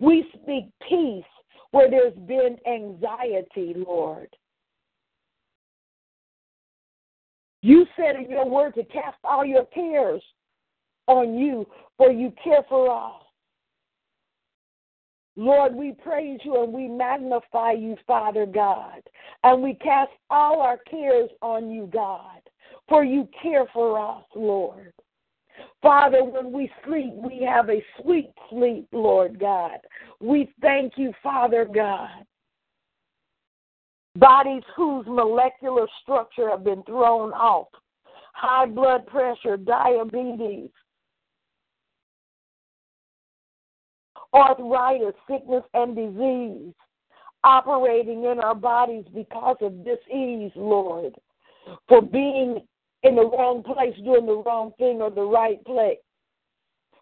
We 0.00 0.26
speak 0.42 0.66
peace 0.88 1.24
where 1.70 1.90
there's 1.90 2.14
been 2.26 2.56
anxiety, 2.66 3.74
Lord. 3.76 4.28
You 7.62 7.86
said 7.96 8.16
in 8.16 8.30
your 8.30 8.48
word 8.48 8.74
to 8.74 8.84
cast 8.84 9.16
all 9.24 9.44
your 9.44 9.64
cares 9.66 10.22
on 11.06 11.38
you, 11.38 11.66
for 11.96 12.10
you 12.10 12.32
care 12.42 12.64
for 12.68 12.90
us. 12.90 13.23
Lord, 15.36 15.74
we 15.74 15.92
praise 15.92 16.38
you 16.44 16.62
and 16.62 16.72
we 16.72 16.86
magnify 16.86 17.72
you, 17.72 17.96
Father 18.06 18.46
God. 18.46 19.02
And 19.42 19.62
we 19.62 19.74
cast 19.74 20.12
all 20.30 20.60
our 20.60 20.78
cares 20.78 21.30
on 21.42 21.70
you, 21.70 21.88
God, 21.92 22.40
for 22.88 23.04
you 23.04 23.28
care 23.42 23.66
for 23.72 23.98
us, 23.98 24.24
Lord. 24.34 24.92
Father, 25.82 26.24
when 26.24 26.52
we 26.52 26.70
sleep, 26.86 27.12
we 27.14 27.46
have 27.48 27.68
a 27.68 27.84
sweet 28.00 28.30
sleep, 28.48 28.86
Lord 28.92 29.38
God. 29.38 29.78
We 30.20 30.50
thank 30.60 30.94
you, 30.96 31.12
Father 31.22 31.64
God. 31.64 32.24
Bodies 34.16 34.62
whose 34.76 35.04
molecular 35.06 35.86
structure 36.02 36.48
have 36.50 36.64
been 36.64 36.82
thrown 36.84 37.32
off, 37.32 37.68
high 38.32 38.66
blood 38.66 39.06
pressure, 39.06 39.56
diabetes, 39.56 40.70
arthritis, 44.34 45.14
sickness, 45.30 45.62
and 45.72 45.94
disease 45.94 46.74
operating 47.44 48.24
in 48.24 48.40
our 48.40 48.54
bodies 48.54 49.04
because 49.14 49.56
of 49.60 49.84
disease, 49.84 50.50
Lord, 50.56 51.14
for 51.88 52.02
being 52.02 52.60
in 53.02 53.16
the 53.16 53.26
wrong 53.26 53.62
place 53.62 53.94
doing 54.02 54.26
the 54.26 54.42
wrong 54.44 54.72
thing 54.78 55.00
or 55.00 55.10
the 55.10 55.22
right 55.22 55.62
place. 55.64 55.98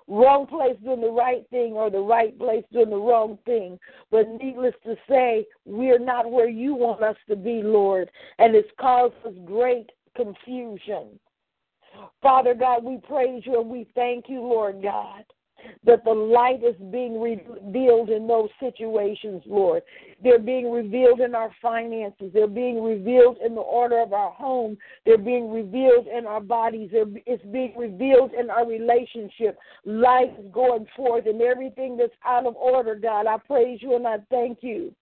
Wrong 0.09 0.49
place 0.49 0.77
doing 0.85 1.01
the 1.01 1.11
right 1.11 1.45
thing 1.51 1.75
or 1.75 1.89
the 1.89 2.01
right 2.01 2.37
place 2.37 2.65
doing 2.73 2.91
the 2.91 2.97
wrong 2.97 3.39
thing. 3.47 3.79
But 4.11 4.29
needless 4.29 4.75
to 4.85 4.97
say, 5.09 5.47
we're 5.65 6.01
not 6.01 6.31
where 6.31 6.49
you 6.49 6.75
want 6.75 7.03
us 7.05 7.17
to 7.29 7.37
be, 7.37 7.63
Lord, 7.63 8.11
and 8.39 8.55
it's 8.55 8.69
caused 8.81 9.15
us 9.25 9.33
great 9.45 9.91
confusion. 10.17 11.21
Father 12.21 12.53
God, 12.53 12.83
we 12.83 12.99
praise 12.99 13.45
you 13.47 13.61
and 13.61 13.71
we 13.71 13.87
thank 13.95 14.29
you, 14.29 14.41
Lord 14.41 14.83
God 14.83 15.25
that 15.85 16.05
the 16.05 16.13
light 16.13 16.63
is 16.65 16.77
being 16.91 17.21
revealed 17.21 18.11
in 18.11 18.27
those 18.27 18.49
situations, 18.61 19.43
Lord. 19.47 19.83
They're 20.23 20.39
being 20.39 20.71
revealed 20.71 21.21
in 21.21 21.35
our 21.35 21.51
finances. 21.61 22.31
They're 22.33 22.47
being 22.47 22.83
revealed 22.83 23.39
in 23.45 23.55
the 23.55 23.61
order 23.61 24.01
of 24.01 24.13
our 24.13 24.31
home. 24.31 24.77
They're 25.05 25.19
being 25.19 25.51
revealed 25.51 26.07
in 26.07 26.27
our 26.27 26.41
bodies. 26.41 26.91
It's 26.93 27.45
being 27.53 27.75
revealed 27.77 28.33
in 28.39 28.51
our 28.51 28.67
relationship. 28.67 29.59
Life 29.85 30.31
is 30.39 30.47
going 30.53 30.87
forth 30.97 31.27
and 31.27 31.41
everything 31.43 31.97
that's 31.97 32.13
out 32.25 32.47
of 32.47 32.57
order, 32.57 32.95
God. 32.95 33.27
I 33.27 33.39
praise 33.39 33.81
you 33.83 33.97
and 33.97 34.07
I 34.07 34.19
thank 34.31 34.59
you 34.63 34.95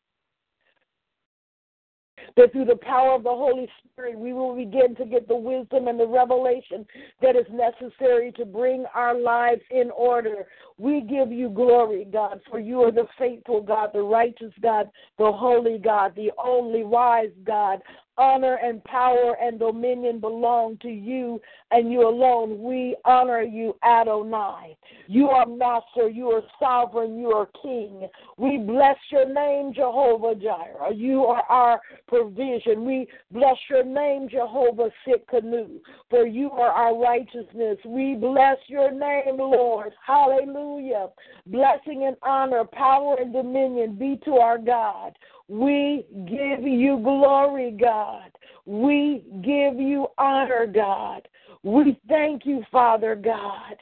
that 2.37 2.53
through 2.53 2.65
the 2.67 2.77
power 2.77 3.15
of 3.15 3.23
the 3.23 3.29
Holy 3.29 3.69
Spirit, 3.85 4.19
we 4.19 4.33
will 4.33 4.55
begin 4.55 4.95
to 4.97 5.05
get 5.05 5.29
the 5.29 5.37
wisdom 5.37 5.89
and 5.89 5.99
the 5.99 6.07
revelation 6.07 6.87
that 7.23 7.37
is 7.37 7.47
necessary 7.51 8.33
to 8.33 8.45
bring 8.45 8.85
our 8.95 9.19
lives 9.19 9.63
in 9.71 9.91
order. 9.91 10.47
We 10.79 11.03
give 11.03 11.31
you 11.31 11.51
glory, 11.51 12.07
God, 12.11 12.41
for 12.51 12.59
you 12.59 12.81
are 12.83 12.93
the 12.93 13.07
faithful 13.19 13.61
God, 13.61 13.91
the 13.93 14.03
righteous 14.03 14.53
God, 14.63 14.89
the 15.19 15.31
holy 15.31 15.79
God, 15.79 16.15
the 16.17 16.31
only 16.43 16.85
wise 16.85 17.31
God 17.45 17.81
honor 18.21 18.59
and 18.63 18.85
power 18.85 19.35
and 19.41 19.59
dominion 19.59 20.21
belong 20.21 20.77
to 20.83 20.89
you 20.89 21.41
and 21.71 21.91
you 21.91 22.07
alone. 22.07 22.63
We 22.63 22.95
honor 23.05 23.41
you, 23.43 23.77
Adonai. 23.83 24.77
You 25.07 25.29
are 25.31 25.47
master, 25.47 26.09
you 26.09 26.29
are 26.29 26.43
sovereign, 26.61 27.19
you 27.19 27.29
are 27.29 27.49
king. 27.63 28.07
We 28.37 28.59
bless 28.59 28.97
your 29.11 29.27
name, 29.27 29.73
Jehovah 29.75 30.35
Jireh. 30.35 30.95
You 30.95 31.25
are 31.25 31.43
our 31.49 31.81
provision. 32.07 32.85
We 32.85 33.09
bless 33.31 33.57
your 33.71 33.85
name, 33.85 34.29
Jehovah 34.29 34.91
Tsidkenu, 35.07 35.81
for 36.11 36.27
you 36.27 36.51
are 36.51 36.71
our 36.71 36.99
righteousness. 37.01 37.79
We 37.87 38.15
bless 38.15 38.59
your 38.67 38.91
name, 38.91 39.39
Lord. 39.39 39.93
Hallelujah. 40.07 41.09
Blessing 41.47 42.05
and 42.07 42.17
honor, 42.23 42.65
power 42.65 43.17
and 43.19 43.33
dominion 43.33 43.97
be 43.97 44.21
to 44.25 44.33
our 44.33 44.59
God. 44.59 45.15
We 45.51 46.07
give 46.29 46.63
you 46.63 47.01
glory, 47.03 47.73
God. 47.73 48.31
We 48.67 49.25
give 49.43 49.81
you 49.81 50.07
honor, 50.17 50.65
God. 50.65 51.27
We 51.65 51.99
thank 52.09 52.47
you, 52.47 52.63
Father 52.71 53.17
God. 53.17 53.75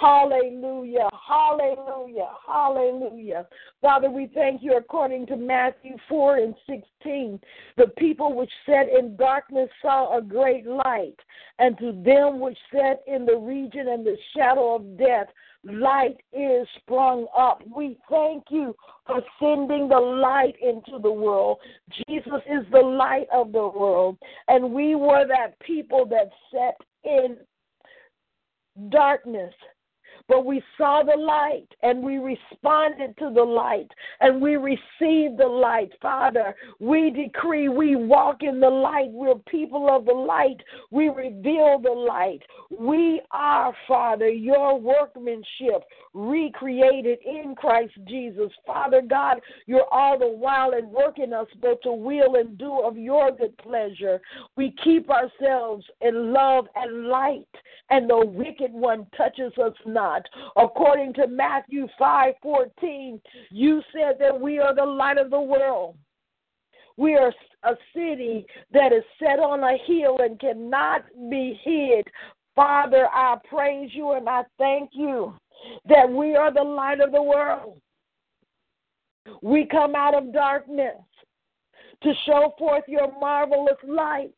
Hallelujah, 0.00 1.08
hallelujah, 1.26 2.28
hallelujah. 2.46 3.46
Father, 3.80 4.10
we 4.10 4.28
thank 4.34 4.62
you 4.62 4.76
according 4.76 5.26
to 5.28 5.36
Matthew 5.36 5.96
4 6.08 6.38
and 6.38 6.54
16. 6.66 7.40
The 7.78 7.86
people 7.96 8.34
which 8.34 8.50
sat 8.66 8.88
in 8.88 9.16
darkness 9.16 9.70
saw 9.80 10.18
a 10.18 10.20
great 10.20 10.66
light, 10.66 11.16
and 11.58 11.78
to 11.78 11.92
them 12.04 12.40
which 12.40 12.58
sat 12.70 13.02
in 13.06 13.24
the 13.24 13.36
region 13.36 13.88
and 13.88 14.04
the 14.04 14.16
shadow 14.36 14.74
of 14.74 14.98
death, 14.98 15.28
light 15.64 16.16
is 16.32 16.66
sprung 16.78 17.26
up. 17.36 17.62
We 17.74 17.98
thank 18.10 18.44
you 18.50 18.74
for 19.06 19.22
sending 19.40 19.88
the 19.88 19.98
light 19.98 20.54
into 20.62 20.98
the 21.02 21.12
world. 21.12 21.58
Jesus 22.08 22.40
is 22.46 22.64
the 22.72 22.80
light 22.80 23.26
of 23.32 23.52
the 23.52 23.68
world, 23.68 24.18
and 24.48 24.72
we 24.72 24.94
were 24.94 25.26
that 25.26 25.58
people 25.60 26.06
that 26.06 26.30
sat 26.52 26.74
in 27.04 27.36
darkness 28.90 29.54
but 30.28 30.46
we 30.46 30.62
saw 30.78 31.02
the 31.02 31.16
light 31.16 31.68
and 31.82 32.02
we 32.02 32.18
responded 32.18 33.16
to 33.18 33.30
the 33.34 33.42
light 33.42 33.88
and 34.20 34.40
we 34.40 34.56
received 34.56 35.38
the 35.38 35.46
light. 35.46 35.90
Father, 36.00 36.54
we 36.80 37.10
decree 37.10 37.68
we 37.68 37.96
walk 37.96 38.42
in 38.42 38.60
the 38.60 38.70
light. 38.70 39.10
We're 39.10 39.34
people 39.34 39.88
of 39.90 40.06
the 40.06 40.12
light. 40.12 40.62
We 40.90 41.08
reveal 41.08 41.78
the 41.82 41.90
light. 41.90 42.40
We 42.70 43.20
are, 43.30 43.74
Father, 43.86 44.28
your 44.28 44.78
workmanship 44.80 45.84
recreated 46.14 47.18
in 47.24 47.54
Christ 47.56 47.94
Jesus. 48.06 48.50
Father 48.66 49.02
God, 49.02 49.40
you're 49.66 49.92
all 49.92 50.18
the 50.18 50.28
while 50.28 50.72
and 50.72 50.88
working 50.88 51.32
us 51.32 51.48
both 51.60 51.80
to 51.82 51.92
will 51.92 52.36
and 52.36 52.56
do 52.56 52.80
of 52.80 52.96
your 52.96 53.32
good 53.32 53.56
pleasure. 53.58 54.20
We 54.56 54.74
keep 54.82 55.10
ourselves 55.10 55.84
in 56.00 56.32
love 56.32 56.66
and 56.76 57.08
light, 57.08 57.48
and 57.90 58.08
the 58.08 58.24
wicked 58.24 58.72
one 58.72 59.06
touches 59.16 59.52
us 59.58 59.74
not. 59.84 60.13
God. 60.14 60.28
According 60.56 61.14
to 61.14 61.26
Matthew 61.26 61.86
5 61.98 62.34
14, 62.42 63.20
you 63.50 63.82
said 63.92 64.16
that 64.20 64.38
we 64.38 64.58
are 64.58 64.74
the 64.74 64.84
light 64.84 65.18
of 65.18 65.30
the 65.30 65.40
world. 65.40 65.96
We 66.96 67.16
are 67.16 67.32
a 67.64 67.74
city 67.94 68.46
that 68.72 68.92
is 68.92 69.02
set 69.18 69.38
on 69.40 69.64
a 69.64 69.76
hill 69.86 70.18
and 70.20 70.38
cannot 70.38 71.04
be 71.30 71.58
hid. 71.62 72.06
Father, 72.54 73.08
I 73.12 73.36
praise 73.48 73.90
you 73.92 74.12
and 74.12 74.28
I 74.28 74.42
thank 74.58 74.90
you 74.92 75.34
that 75.88 76.08
we 76.08 76.36
are 76.36 76.52
the 76.52 76.62
light 76.62 77.00
of 77.00 77.10
the 77.10 77.22
world. 77.22 77.80
We 79.42 79.66
come 79.66 79.94
out 79.96 80.14
of 80.14 80.32
darkness 80.32 80.98
to 82.02 82.12
show 82.26 82.54
forth 82.58 82.84
your 82.86 83.10
marvelous 83.18 83.78
light 83.82 84.34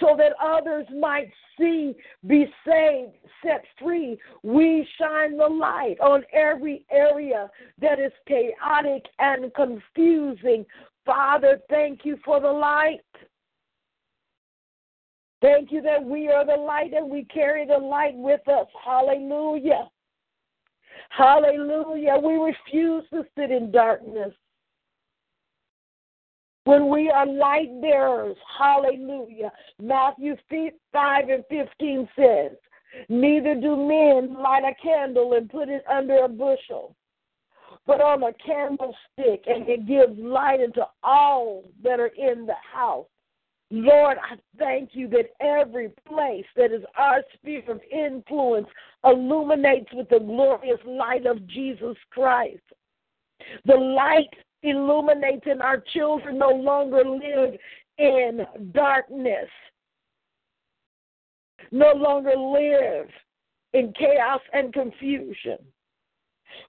so 0.00 0.16
that 0.16 0.32
others 0.42 0.86
might 0.98 1.30
see, 1.58 1.94
be 2.26 2.46
saved, 2.66 3.12
set 3.44 3.64
free. 3.80 4.18
We 4.42 4.86
shine 4.98 5.36
the 5.36 5.46
light 5.46 5.96
on 6.00 6.24
every 6.32 6.84
area 6.90 7.50
that 7.80 7.98
is 7.98 8.12
chaotic 8.26 9.04
and 9.18 9.52
confusing. 9.54 10.64
Father, 11.04 11.60
thank 11.68 12.04
you 12.04 12.18
for 12.24 12.40
the 12.40 12.52
light. 12.52 13.00
Thank 15.40 15.72
you 15.72 15.82
that 15.82 16.02
we 16.02 16.28
are 16.28 16.46
the 16.46 16.62
light 16.62 16.92
and 16.94 17.10
we 17.10 17.24
carry 17.24 17.66
the 17.66 17.76
light 17.76 18.14
with 18.14 18.46
us. 18.48 18.66
Hallelujah. 18.84 19.88
Hallelujah. 21.10 22.16
We 22.22 22.34
refuse 22.34 23.04
to 23.12 23.24
sit 23.36 23.50
in 23.50 23.72
darkness. 23.72 24.32
When 26.64 26.88
we 26.88 27.10
are 27.10 27.26
light 27.26 27.80
bearers, 27.80 28.36
hallelujah. 28.58 29.50
Matthew 29.80 30.36
5 30.92 31.28
and 31.28 31.44
15 31.50 32.08
says, 32.16 32.52
Neither 33.08 33.54
do 33.54 33.76
men 33.76 34.40
light 34.40 34.62
a 34.64 34.74
candle 34.80 35.32
and 35.32 35.50
put 35.50 35.68
it 35.68 35.82
under 35.90 36.18
a 36.18 36.28
bushel, 36.28 36.94
but 37.86 38.00
on 38.00 38.22
a 38.22 38.32
candlestick, 38.34 39.44
and 39.46 39.68
it 39.68 39.86
gives 39.86 40.16
light 40.18 40.60
into 40.60 40.86
all 41.02 41.64
that 41.82 41.98
are 41.98 42.12
in 42.16 42.46
the 42.46 42.54
house. 42.72 43.06
Lord, 43.70 44.18
I 44.18 44.36
thank 44.58 44.90
you 44.92 45.08
that 45.08 45.30
every 45.40 45.88
place 46.06 46.44
that 46.56 46.72
is 46.72 46.84
our 46.98 47.22
sphere 47.34 47.62
of 47.68 47.80
influence 47.90 48.68
illuminates 49.02 49.90
with 49.94 50.10
the 50.10 50.20
glorious 50.20 50.80
light 50.86 51.24
of 51.24 51.46
Jesus 51.48 51.96
Christ. 52.10 52.60
The 53.64 53.74
light 53.74 54.28
illuminates 54.62 55.46
and 55.46 55.62
our 55.62 55.82
children 55.92 56.38
no 56.38 56.50
longer 56.50 57.02
live 57.04 57.58
in 57.98 58.46
darkness, 58.72 59.48
no 61.70 61.92
longer 61.92 62.36
live 62.36 63.08
in 63.72 63.92
chaos 63.98 64.40
and 64.52 64.72
confusion. 64.72 65.58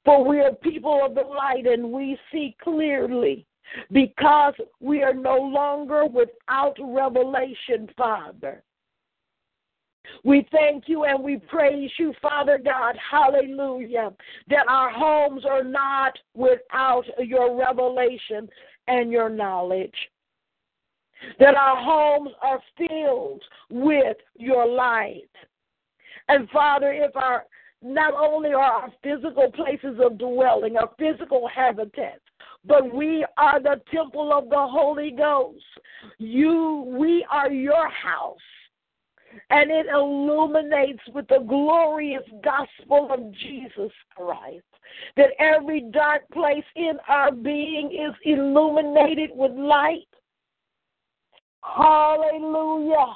For 0.05 0.25
we 0.25 0.39
are 0.39 0.53
people 0.53 1.01
of 1.05 1.15
the 1.15 1.21
light 1.21 1.67
and 1.67 1.91
we 1.91 2.17
see 2.31 2.55
clearly 2.61 3.45
because 3.91 4.53
we 4.79 5.03
are 5.03 5.13
no 5.13 5.37
longer 5.37 6.05
without 6.05 6.77
revelation, 6.79 7.89
Father. 7.97 8.63
We 10.23 10.47
thank 10.51 10.85
you 10.87 11.05
and 11.05 11.23
we 11.23 11.37
praise 11.37 11.91
you, 11.97 12.13
Father 12.21 12.59
God, 12.63 12.95
hallelujah, 13.11 14.11
that 14.49 14.67
our 14.67 14.89
homes 14.89 15.43
are 15.45 15.63
not 15.63 16.17
without 16.33 17.03
your 17.19 17.57
revelation 17.57 18.49
and 18.87 19.11
your 19.11 19.29
knowledge. 19.29 19.95
That 21.39 21.55
our 21.55 21.77
homes 21.77 22.31
are 22.41 22.61
filled 22.77 23.43
with 23.69 24.17
your 24.35 24.67
light. 24.67 25.29
And 26.27 26.49
Father, 26.49 26.91
if 26.91 27.15
our 27.15 27.45
not 27.81 28.13
only 28.13 28.53
are 28.53 28.59
our 28.61 28.93
physical 29.03 29.51
places 29.51 29.99
of 30.03 30.17
dwelling, 30.17 30.77
our 30.77 30.89
physical 30.97 31.49
habitats, 31.53 32.21
but 32.65 32.93
we 32.93 33.25
are 33.37 33.61
the 33.61 33.81
temple 33.93 34.31
of 34.33 34.49
the 34.49 34.55
Holy 34.55 35.11
Ghost. 35.11 35.63
You, 36.17 36.85
we 36.97 37.25
are 37.29 37.51
your 37.51 37.89
house 37.89 38.37
and 39.49 39.71
it 39.71 39.87
illuminates 39.87 41.01
with 41.13 41.27
the 41.27 41.45
glorious 41.47 42.23
gospel 42.43 43.09
of 43.11 43.31
Jesus 43.33 43.91
Christ. 44.15 44.63
That 45.17 45.29
every 45.39 45.81
dark 45.91 46.29
place 46.31 46.63
in 46.75 46.93
our 47.07 47.31
being 47.31 47.91
is 47.91 48.13
illuminated 48.23 49.31
with 49.33 49.51
light. 49.51 50.07
Hallelujah. 51.63 53.15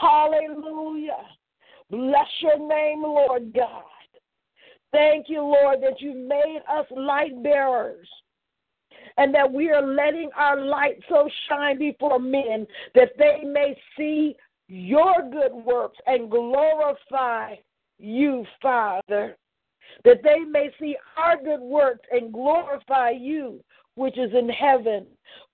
Hallelujah. 0.00 1.24
Bless 1.90 2.28
your 2.40 2.58
name, 2.58 3.02
Lord 3.02 3.52
God. 3.54 3.84
Thank 4.92 5.26
you, 5.28 5.40
Lord, 5.40 5.78
that 5.82 6.00
you 6.00 6.14
made 6.14 6.60
us 6.70 6.86
light 6.90 7.42
bearers 7.42 8.08
and 9.16 9.34
that 9.34 9.50
we 9.50 9.70
are 9.70 9.86
letting 9.86 10.30
our 10.36 10.60
light 10.60 10.98
so 11.08 11.28
shine 11.48 11.78
before 11.78 12.18
men 12.18 12.66
that 12.94 13.10
they 13.18 13.40
may 13.44 13.76
see 13.96 14.34
your 14.68 15.14
good 15.30 15.52
works 15.52 15.98
and 16.06 16.30
glorify 16.30 17.54
you, 17.98 18.44
Father. 18.60 19.36
That 20.04 20.22
they 20.22 20.38
may 20.40 20.70
see 20.80 20.96
our 21.18 21.36
good 21.36 21.60
works 21.60 22.06
and 22.10 22.32
glorify 22.32 23.10
you, 23.10 23.62
which 23.94 24.16
is 24.16 24.30
in 24.32 24.48
heaven. 24.48 25.06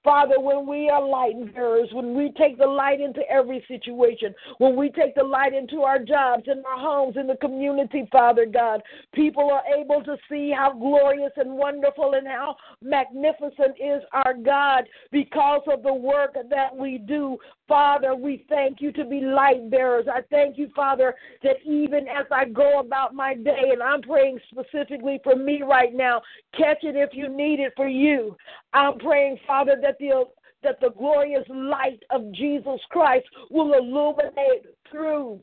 Father, 0.05 0.41
when 0.41 0.67
we 0.67 0.89
are 0.89 1.07
light 1.07 1.55
bearers, 1.55 1.89
when 1.93 2.15
we 2.15 2.33
take 2.39 2.57
the 2.57 2.67
light 2.67 3.01
into 3.01 3.21
every 3.29 3.65
situation, 3.69 4.35
when 4.59 4.77
we 4.77 4.91
take 4.91 5.15
the 5.15 5.23
light 5.23 5.53
into 5.53 5.83
our 5.83 5.99
jobs, 5.99 6.45
in 6.47 6.63
our 6.65 6.79
homes, 6.79 7.17
in 7.17 7.27
the 7.27 7.37
community, 7.37 8.09
Father 8.11 8.47
God, 8.47 8.81
people 9.13 9.51
are 9.51 9.63
able 9.77 10.03
to 10.05 10.17
see 10.31 10.53
how 10.57 10.73
glorious 10.73 11.33
and 11.37 11.53
wonderful 11.53 12.15
and 12.15 12.27
how 12.27 12.57
magnificent 12.81 13.77
is 13.79 14.03
our 14.13 14.35
God 14.35 14.85
because 15.11 15.63
of 15.67 15.83
the 15.83 15.93
work 15.93 16.37
that 16.49 16.75
we 16.75 16.99
do. 16.99 17.37
Father, 17.67 18.15
we 18.15 18.47
thank 18.49 18.81
you 18.81 18.93
to 18.93 19.05
be 19.05 19.21
light 19.21 19.71
bearers. 19.71 20.07
I 20.11 20.23
thank 20.31 20.57
you, 20.57 20.71
Father, 20.75 21.15
that 21.43 21.57
even 21.67 22.09
as 22.09 22.25
I 22.33 22.47
go 22.47 22.81
about 22.81 23.15
my 23.15 23.35
day, 23.35 23.71
and 23.73 23.83
I'm 23.83 24.01
praying 24.01 24.39
specifically 24.51 25.21
for 25.23 25.37
me 25.37 25.63
right 25.63 25.95
now, 25.95 26.23
catch 26.57 26.79
it 26.83 26.97
if 26.97 27.11
you 27.13 27.29
need 27.29 27.61
it 27.61 27.75
for 27.77 27.89
you. 27.89 28.37
I'm 28.73 28.99
praying, 28.99 29.39
Father, 29.47 29.68
that 29.81 29.99
the 29.99 30.25
that 30.63 30.81
the 30.81 30.91
glorious 30.91 31.45
light 31.49 32.03
of 32.11 32.33
Jesus 32.33 32.81
Christ 32.91 33.27
will 33.51 33.75
illuminate 33.75 34.67
through 34.91 35.41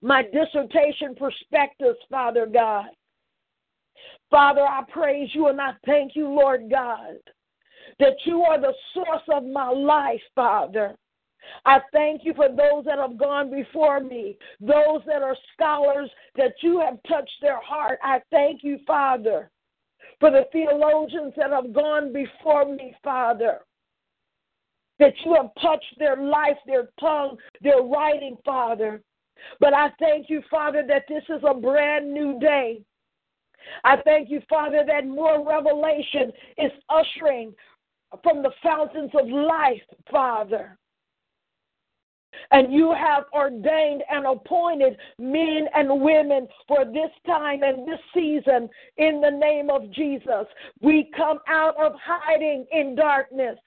my 0.00 0.22
dissertation 0.22 1.14
perspectives, 1.16 1.98
Father 2.10 2.46
God. 2.46 2.86
Father, 4.30 4.62
I 4.62 4.82
praise 4.90 5.28
you 5.32 5.48
and 5.48 5.60
I 5.60 5.72
thank 5.84 6.16
you, 6.16 6.28
Lord 6.28 6.70
God, 6.70 7.16
that 7.98 8.16
you 8.24 8.42
are 8.42 8.60
the 8.60 8.74
source 8.94 9.22
of 9.32 9.44
my 9.44 9.70
life, 9.70 10.22
Father. 10.34 10.96
I 11.64 11.80
thank 11.92 12.24
you 12.24 12.34
for 12.34 12.48
those 12.48 12.84
that 12.86 12.98
have 12.98 13.18
gone 13.18 13.50
before 13.50 14.00
me, 14.00 14.38
those 14.60 15.02
that 15.06 15.22
are 15.22 15.36
scholars 15.52 16.10
that 16.36 16.54
you 16.62 16.80
have 16.80 16.98
touched 17.08 17.36
their 17.40 17.60
heart. 17.60 17.98
I 18.02 18.20
thank 18.30 18.62
you, 18.64 18.78
Father, 18.86 19.50
for 20.22 20.30
the 20.30 20.44
theologians 20.52 21.32
that 21.36 21.50
have 21.50 21.72
gone 21.72 22.12
before 22.12 22.64
me, 22.64 22.94
Father. 23.02 23.58
That 25.00 25.14
you 25.24 25.34
have 25.34 25.50
touched 25.60 25.98
their 25.98 26.16
life, 26.16 26.56
their 26.64 26.90
tongue, 27.00 27.36
their 27.60 27.82
writing, 27.82 28.36
Father. 28.44 29.02
But 29.58 29.74
I 29.74 29.88
thank 29.98 30.30
you, 30.30 30.40
Father, 30.48 30.84
that 30.86 31.06
this 31.08 31.24
is 31.28 31.42
a 31.44 31.52
brand 31.52 32.14
new 32.14 32.38
day. 32.38 32.82
I 33.82 33.96
thank 34.04 34.30
you, 34.30 34.40
Father, 34.48 34.84
that 34.86 35.08
more 35.08 35.44
revelation 35.44 36.30
is 36.56 36.70
ushering 36.88 37.52
from 38.22 38.44
the 38.44 38.52
fountains 38.62 39.10
of 39.20 39.26
life, 39.26 39.82
Father. 40.08 40.78
And 42.50 42.72
you 42.72 42.94
have 42.94 43.24
ordained 43.32 44.02
and 44.10 44.26
appointed 44.26 44.96
men 45.18 45.66
and 45.74 46.00
women 46.00 46.48
for 46.66 46.84
this 46.84 47.10
time 47.26 47.62
and 47.62 47.86
this 47.86 48.00
season 48.14 48.68
in 48.96 49.20
the 49.20 49.30
name 49.30 49.70
of 49.70 49.90
Jesus. 49.92 50.46
We 50.80 51.10
come 51.16 51.38
out 51.48 51.76
of 51.82 51.92
hiding 52.02 52.66
in 52.72 52.94
darkness. 52.94 53.58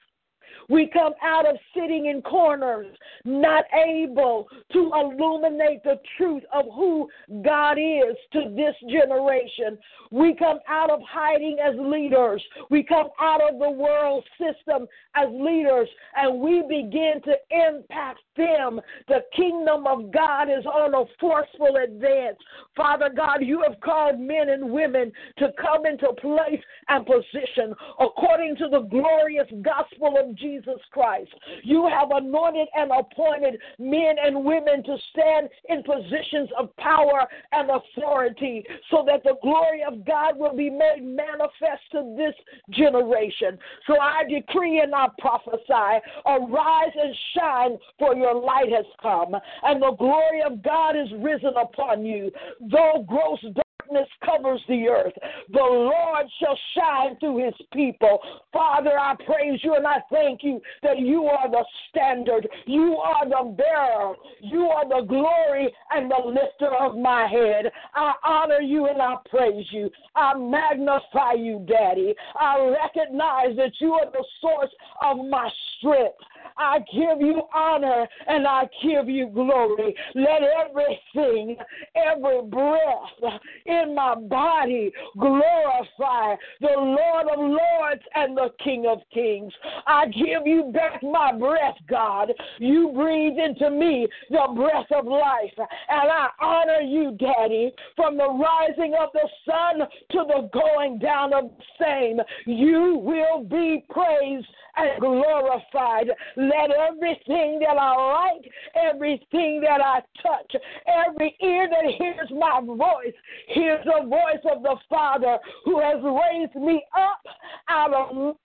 We 0.70 0.88
come 0.92 1.14
out 1.22 1.48
of 1.48 1.56
sitting 1.74 2.08
in 2.08 2.22
corners, 2.22 2.88
not 3.24 3.66
able 3.88 4.48
to 4.74 4.92
illuminate 4.94 5.84
the 5.84 6.00
truth 6.18 6.44
of 6.54 6.66
who 6.74 7.10
God 7.44 7.78
is 7.78 8.16
to 8.34 8.54
this 8.56 8.76
generation. 8.90 9.78
We 10.12 10.36
come 10.36 10.60
out 10.68 10.90
of 10.90 11.02
hiding 11.08 11.58
as 11.60 11.76
leaders. 11.78 12.44
We 12.70 12.84
come 12.84 13.08
out 13.20 13.42
of 13.42 13.60
the 13.60 13.70
world 13.70 14.24
system 14.38 14.88
as 15.16 15.28
leaders, 15.32 15.90
and 16.16 16.40
we 16.40 16.62
begin 16.62 17.22
to 17.26 17.36
impact 17.52 18.20
them. 18.38 18.82
The 19.08 19.22
kingdom 19.36 19.88
of 19.88 20.12
God 20.12 20.50
is 20.50 20.66
on 20.66 20.94
a 20.94 21.06
forceful 21.20 21.78
advance. 21.84 22.38
Father 22.76 23.10
God, 23.16 23.38
you 23.42 23.64
have 23.68 23.80
called 23.82 24.20
men 24.20 24.50
and 24.50 24.72
women 24.72 25.12
to 25.38 25.50
come 25.60 25.86
into 25.86 26.12
place 26.14 26.62
and 26.90 27.06
position 27.06 27.74
according 28.00 28.56
to 28.58 28.68
the 28.70 28.82
glorious 28.82 29.48
gospel 29.62 30.16
of 30.18 30.35
Jesus 30.38 30.80
Christ. 30.92 31.32
You 31.64 31.88
have 31.88 32.10
anointed 32.12 32.68
and 32.76 32.92
appointed 32.92 33.60
men 33.80 34.16
and 34.24 34.44
women 34.44 34.84
to 34.84 34.98
stand 35.12 35.50
in 35.70 35.84
positions 35.84 36.50
of 36.58 36.76
power 36.78 37.28
and 37.52 37.70
authority 37.70 38.64
so 38.92 39.04
that 39.08 39.24
the 39.24 39.36
glory 39.42 39.84
of 39.84 40.06
God 40.06 40.38
will 40.38 40.56
be 40.56 40.70
made 40.70 41.02
manifest 41.04 41.84
to 41.92 42.16
this 42.18 42.36
generation. 42.72 43.58
So 43.88 44.00
I 44.00 44.24
decree 44.30 44.80
and 44.80 44.94
I 44.94 45.08
prophesy 45.20 46.02
arise 46.26 46.94
and 46.96 47.16
shine, 47.38 47.78
for 48.00 48.16
your 48.16 48.36
light 48.36 48.72
has 48.72 48.86
come, 49.02 49.36
and 49.64 49.82
the 49.82 49.96
glory 49.98 50.42
of 50.44 50.64
God 50.64 50.96
is 50.96 51.08
risen 51.20 51.54
upon 51.60 52.06
you. 52.06 52.32
Though 52.60 53.06
gross 53.08 53.40
darkness 53.86 54.10
covers 54.26 54.62
the 54.68 54.88
earth, 54.88 55.14
the 55.52 55.60
Lord 55.60 56.26
shall 56.40 56.58
shine 56.76 57.18
through 57.20 57.46
his 57.46 57.54
people. 57.74 58.20
Father, 58.52 58.98
I 58.98 59.16
praise 59.26 59.60
you 59.64 59.76
and 59.76 59.86
I 59.86 59.98
thank 60.12 60.44
you 60.44 60.62
that 60.84 61.00
you 61.00 61.26
are 61.26 61.50
the 61.50 61.64
standard. 61.90 62.48
You 62.66 62.98
are 62.98 63.28
the 63.28 63.56
bearer. 63.56 64.14
You 64.42 64.66
are 64.66 64.88
the 64.88 65.06
glory 65.08 65.74
and 65.92 66.10
the 66.10 66.22
lifter 66.26 66.74
of 66.76 66.98
my 66.98 67.28
head. 67.28 67.72
I 67.94 68.14
honor 68.24 68.62
you 68.62 68.88
and 68.88 69.02
I 69.02 69.16
praise 69.30 69.66
you. 69.72 69.90
I 70.16 70.38
magnify 70.38 71.34
you, 71.34 71.66
Daddy. 71.68 72.14
I 72.40 72.76
recognize 72.82 73.56
that 73.58 73.72
you 73.80 73.94
are 73.94 74.12
the 74.12 74.26
source 74.42 74.72
of 75.04 75.18
my 75.18 75.50
strength. 75.78 76.18
I 76.58 76.80
give 76.80 77.20
you 77.20 77.44
honor 77.54 78.08
and 78.28 78.48
I 78.48 78.70
give 78.84 79.10
you 79.10 79.28
glory. 79.28 79.96
Let 80.14 80.42
everything, 80.44 81.58
every 81.96 82.42
breath 82.44 83.42
in 83.66 83.96
my 83.96 84.16
body 84.16 84.92
glorify 85.18 86.36
the 86.62 86.76
Lord 86.78 87.28
of 87.32 87.40
Lords 87.40 88.04
and 88.16 88.38
the 88.38 88.50
King 88.64 88.86
of 88.88 89.00
Kings. 89.14 89.54
I 89.88 90.08
give 90.08 90.46
you 90.46 90.72
back 90.74 91.02
my 91.04 91.34
breath, 91.38 91.76
God. 91.90 92.32
You 92.60 92.92
breathe 92.96 93.38
into 93.38 93.70
me 93.70 94.08
the 94.30 94.48
breath 94.56 94.92
of 94.92 95.06
life. 95.06 95.54
And 95.58 96.12
I 96.12 96.28
honor 96.42 96.82
you, 96.82 97.18
Daddy, 97.20 97.72
from 97.96 98.18
the 98.18 98.30
rising 98.30 98.96
of 99.00 99.10
the 99.14 99.28
sun 99.46 99.88
to 100.12 100.26
the 100.28 100.50
going 100.54 101.00
down 101.00 101.34
of 101.34 101.46
the 101.46 101.64
same. 101.80 102.20
You 102.46 102.98
will 102.98 103.44
be 103.44 103.84
praised 103.90 104.48
and 104.78 105.00
glorified. 105.00 106.08
Let 106.36 106.72
everything 106.72 107.60
that 107.60 107.78
I 107.80 108.32
like, 108.32 108.52
everything 108.76 109.62
that 109.62 109.82
I 109.82 110.02
touch, 110.22 110.62
every 111.08 111.36
ear 111.42 111.68
that 111.70 111.94
hears 111.98 112.30
my 112.32 112.62
voice, 112.66 113.14
hears 113.48 113.86
the 113.86 114.08
voice 114.08 114.44
of 114.52 114.64
the 114.64 114.76
Father 114.90 115.38
who 115.64 115.80
has 115.80 115.98
raised 116.04 116.56
me 116.56 116.84
up 116.96 117.22
out 117.70 117.94
of 117.94 118.36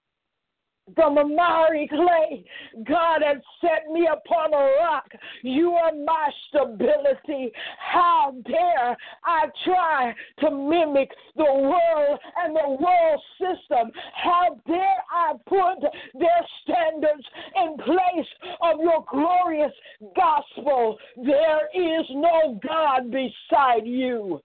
from 0.95 1.19
a 1.19 1.25
miry 1.25 1.89
clay. 1.89 2.45
God 2.85 3.23
has 3.25 3.39
set 3.61 3.91
me 3.91 4.09
upon 4.11 4.55
a 4.55 4.73
rock. 4.81 5.11
You 5.43 5.73
are 5.73 5.93
my 6.05 6.31
stability. 6.49 7.53
How 7.79 8.35
dare 8.47 8.97
I 9.25 9.47
try 9.65 10.15
to 10.41 10.51
mimic 10.51 11.11
the 11.37 11.45
world 11.45 12.19
and 12.43 12.57
the 12.57 12.77
world 12.81 13.21
system? 13.39 13.91
How 14.15 14.61
dare 14.67 15.05
I 15.11 15.33
put 15.47 15.91
their 16.15 16.47
standards 16.63 17.27
in 17.57 17.77
place 17.79 18.29
of 18.63 18.81
your 18.81 19.05
glorious 19.11 19.73
gospel? 20.17 20.99
There 21.17 21.69
is 21.75 22.07
no 22.11 22.61
God 22.67 23.11
beside 23.11 23.87
you. 23.87 24.41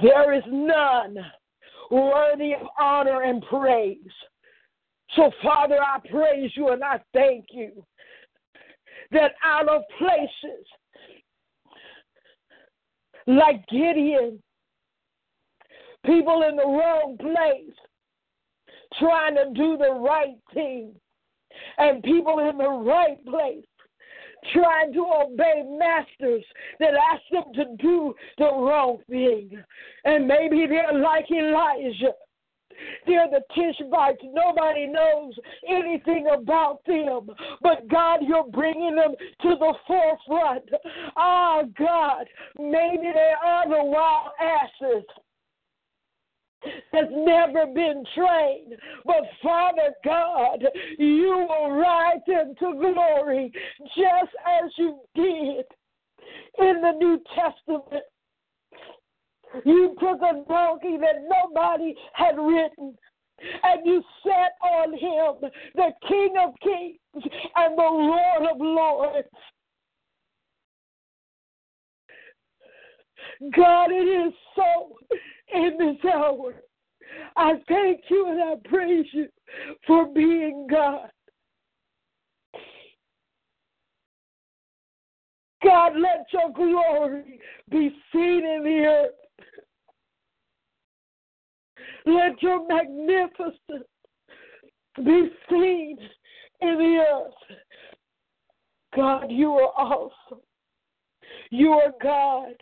There 0.00 0.32
is 0.32 0.44
none 0.46 1.16
worthy 1.90 2.54
of 2.54 2.66
honor 2.80 3.22
and 3.22 3.42
praise. 3.48 3.96
So, 5.16 5.30
Father, 5.42 5.78
I 5.80 5.98
praise 6.10 6.50
you 6.54 6.68
and 6.68 6.84
I 6.84 7.00
thank 7.12 7.46
you 7.50 7.84
that 9.10 9.32
out 9.42 9.68
of 9.68 9.82
places 9.98 10.66
like 13.26 13.66
Gideon, 13.68 14.42
people 16.04 16.44
in 16.48 16.56
the 16.56 16.64
wrong 16.64 17.16
place 17.18 17.74
trying 18.98 19.34
to 19.34 19.50
do 19.54 19.76
the 19.76 19.92
right 19.92 20.36
thing, 20.54 20.94
and 21.78 22.02
people 22.02 22.38
in 22.38 22.58
the 22.58 22.68
right 22.68 23.24
place 23.26 23.64
trying 24.52 24.92
to 24.92 25.06
obey 25.24 25.64
masters 25.78 26.44
that 26.80 26.94
ask 26.94 27.22
them 27.30 27.52
to 27.54 27.76
do 27.82 28.14
the 28.38 28.44
wrong 28.44 28.98
thing. 29.08 29.50
And 30.04 30.26
maybe 30.26 30.66
they're 30.66 30.98
like 30.98 31.30
Elijah. 31.30 32.12
They're 33.06 33.28
the 33.28 33.42
Tishbites. 33.56 34.22
Nobody 34.22 34.86
knows 34.86 35.34
anything 35.68 36.28
about 36.32 36.80
them. 36.86 37.28
But 37.60 37.88
God, 37.88 38.20
you're 38.22 38.48
bringing 38.48 38.94
them 38.94 39.14
to 39.42 39.56
the 39.58 39.74
forefront. 39.86 40.70
Ah, 41.16 41.62
oh, 41.62 41.68
God, 41.76 42.26
maybe 42.58 43.10
they 43.12 43.32
are 43.44 43.68
the 43.68 43.82
wild 43.82 44.30
asses 44.40 45.04
has 46.92 47.06
never 47.10 47.66
been 47.66 48.04
trained. 48.14 48.74
But 49.04 49.22
Father 49.42 49.94
God, 50.04 50.64
you 50.98 51.46
will 51.48 51.70
rise 51.72 52.20
into 52.26 52.74
glory 52.78 53.52
just 53.96 54.32
as 54.62 54.70
you 54.76 55.00
did 55.14 55.64
in 56.58 56.80
the 56.80 56.92
New 56.98 57.20
Testament. 57.34 58.04
You 59.64 59.94
took 59.98 60.20
a 60.20 60.44
donkey 60.48 60.98
that 60.98 61.26
nobody 61.26 61.94
had 62.12 62.36
ridden, 62.36 62.94
and 63.62 63.86
you 63.86 64.02
sat 64.22 64.52
on 64.62 64.92
him, 64.92 65.50
the 65.74 65.90
King 66.06 66.34
of 66.44 66.54
Kings 66.62 67.24
and 67.56 67.78
the 67.78 67.82
Lord 67.82 68.52
of 68.52 68.58
Lords. 68.58 69.28
God, 73.56 73.90
it 73.90 74.26
is 74.26 74.32
so 74.56 74.96
in 75.54 75.76
this 75.78 76.12
hour. 76.12 76.54
I 77.36 77.54
thank 77.68 78.00
you 78.10 78.26
and 78.28 78.42
I 78.42 78.68
praise 78.68 79.06
you 79.12 79.28
for 79.86 80.12
being 80.12 80.66
God. 80.70 81.08
God, 85.62 85.92
let 85.96 86.26
your 86.32 86.52
glory 86.52 87.40
be 87.70 87.90
seen 88.12 88.46
in 88.46 88.62
the 88.62 88.84
earth. 88.86 89.10
Let 92.06 92.40
your 92.42 92.66
magnificence 92.66 93.86
be 94.96 95.28
seen 95.50 95.98
in 96.60 96.78
the 96.78 97.04
earth. 97.10 97.58
God, 98.94 99.26
you 99.30 99.52
are 99.52 99.72
awesome. 99.76 100.40
You 101.50 101.72
are 101.72 101.92
God. 102.02 102.54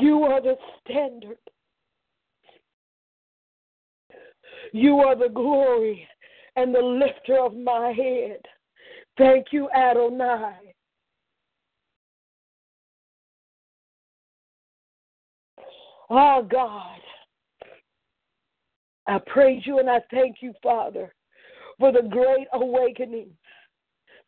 You 0.00 0.22
are 0.22 0.40
the 0.40 0.54
standard. 0.84 1.38
You 4.72 5.00
are 5.00 5.16
the 5.16 5.28
glory 5.28 6.06
and 6.56 6.74
the 6.74 6.80
lifter 6.80 7.40
of 7.40 7.56
my 7.56 7.92
head. 7.92 8.38
Thank 9.16 9.46
you, 9.50 9.68
Adonai. 9.70 10.74
Oh, 16.10 16.46
God. 16.48 17.00
I 19.08 19.18
praise 19.26 19.62
you 19.64 19.80
and 19.80 19.90
I 19.90 20.00
thank 20.10 20.36
you, 20.42 20.52
Father, 20.62 21.12
for 21.80 21.90
the 21.90 22.02
great 22.02 22.46
awakening 22.52 23.30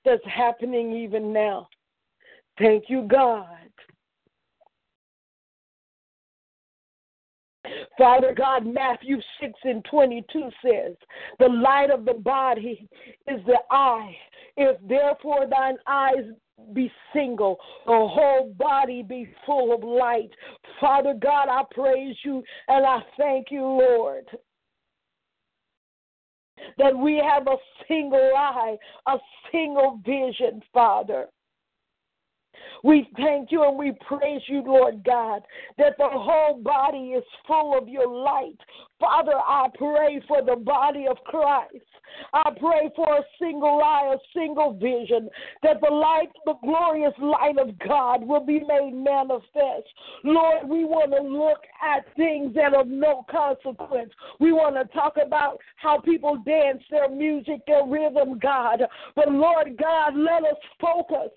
that's 0.04 0.24
happening 0.24 0.92
even 0.92 1.32
now. 1.32 1.68
Thank 2.58 2.84
you, 2.88 3.02
God. 3.02 3.69
Father 7.98 8.34
God, 8.36 8.66
Matthew 8.66 9.16
6 9.40 9.52
and 9.64 9.84
22 9.90 10.50
says, 10.64 10.96
The 11.38 11.48
light 11.48 11.90
of 11.90 12.04
the 12.04 12.14
body 12.14 12.88
is 13.26 13.40
the 13.46 13.58
eye. 13.70 14.14
If 14.56 14.76
therefore 14.88 15.46
thine 15.48 15.76
eyes 15.86 16.24
be 16.74 16.90
single, 17.12 17.58
the 17.86 17.92
whole 17.92 18.54
body 18.58 19.02
be 19.02 19.28
full 19.46 19.74
of 19.74 19.82
light. 19.82 20.30
Father 20.80 21.14
God, 21.14 21.48
I 21.48 21.62
praise 21.72 22.16
you 22.24 22.42
and 22.68 22.84
I 22.84 23.00
thank 23.16 23.50
you, 23.50 23.62
Lord 23.62 24.26
that 26.78 26.96
we 26.96 27.16
have 27.16 27.46
a 27.46 27.56
single 27.88 28.30
eye, 28.36 28.76
a 29.06 29.16
single 29.50 30.00
vision, 30.04 30.62
Father. 30.72 31.26
We 32.82 33.08
thank 33.16 33.52
you 33.52 33.66
and 33.66 33.78
we 33.78 33.92
praise 34.06 34.42
you, 34.46 34.62
Lord 34.64 35.04
God, 35.04 35.42
that 35.78 35.96
the 35.98 36.08
whole 36.08 36.60
body 36.62 37.12
is 37.16 37.24
full 37.46 37.76
of 37.76 37.88
your 37.88 38.08
light. 38.08 38.58
Father, 38.98 39.34
I 39.34 39.68
pray 39.76 40.22
for 40.26 40.42
the 40.42 40.56
body 40.56 41.06
of 41.08 41.16
Christ. 41.24 41.84
I 42.32 42.50
pray 42.58 42.90
for 42.96 43.06
a 43.18 43.22
single 43.40 43.80
eye, 43.82 44.14
a 44.14 44.18
single 44.38 44.74
vision, 44.74 45.28
that 45.62 45.80
the 45.80 45.92
light, 45.92 46.28
the 46.44 46.54
glorious 46.62 47.14
light 47.18 47.58
of 47.58 47.78
God 47.78 48.22
will 48.26 48.44
be 48.44 48.60
made 48.60 48.92
manifest. 48.92 49.88
Lord, 50.24 50.68
we 50.68 50.84
want 50.84 51.12
to 51.12 51.22
look 51.22 51.60
at 51.82 52.04
things 52.16 52.54
that 52.54 52.74
of 52.74 52.88
no 52.88 53.24
consequence. 53.30 54.12
We 54.38 54.52
want 54.52 54.76
to 54.76 54.92
talk 54.92 55.16
about 55.24 55.58
how 55.76 56.00
people 56.00 56.36
dance, 56.44 56.82
their 56.90 57.08
music, 57.08 57.60
their 57.66 57.86
rhythm, 57.86 58.38
God. 58.38 58.82
But 59.14 59.30
Lord 59.30 59.76
God, 59.78 60.16
let 60.16 60.44
us 60.44 60.58
focus 60.80 61.30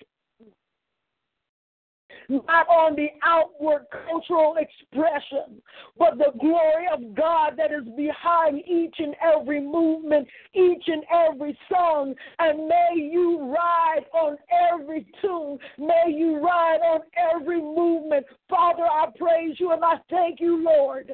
not 2.29 2.67
on 2.67 2.95
the 2.95 3.07
outward 3.23 3.85
cultural 4.07 4.55
expression, 4.57 5.61
but 5.97 6.17
the 6.17 6.31
glory 6.39 6.87
of 6.91 7.15
God 7.15 7.53
that 7.57 7.71
is 7.71 7.87
behind 7.95 8.61
each 8.67 8.95
and 8.99 9.15
every 9.21 9.61
movement, 9.61 10.27
each 10.53 10.83
and 10.87 11.03
every 11.11 11.57
song. 11.69 12.13
And 12.39 12.67
may 12.67 12.95
you 12.95 13.53
ride 13.53 14.05
on 14.13 14.37
every 14.71 15.05
tune, 15.21 15.57
may 15.77 16.11
you 16.11 16.39
ride 16.39 16.79
on 16.81 17.01
every 17.35 17.61
movement. 17.61 18.25
Father, 18.49 18.83
I 18.83 19.07
praise 19.17 19.55
you 19.59 19.71
and 19.71 19.83
I 19.83 19.95
thank 20.09 20.39
you, 20.39 20.63
Lord 20.63 21.13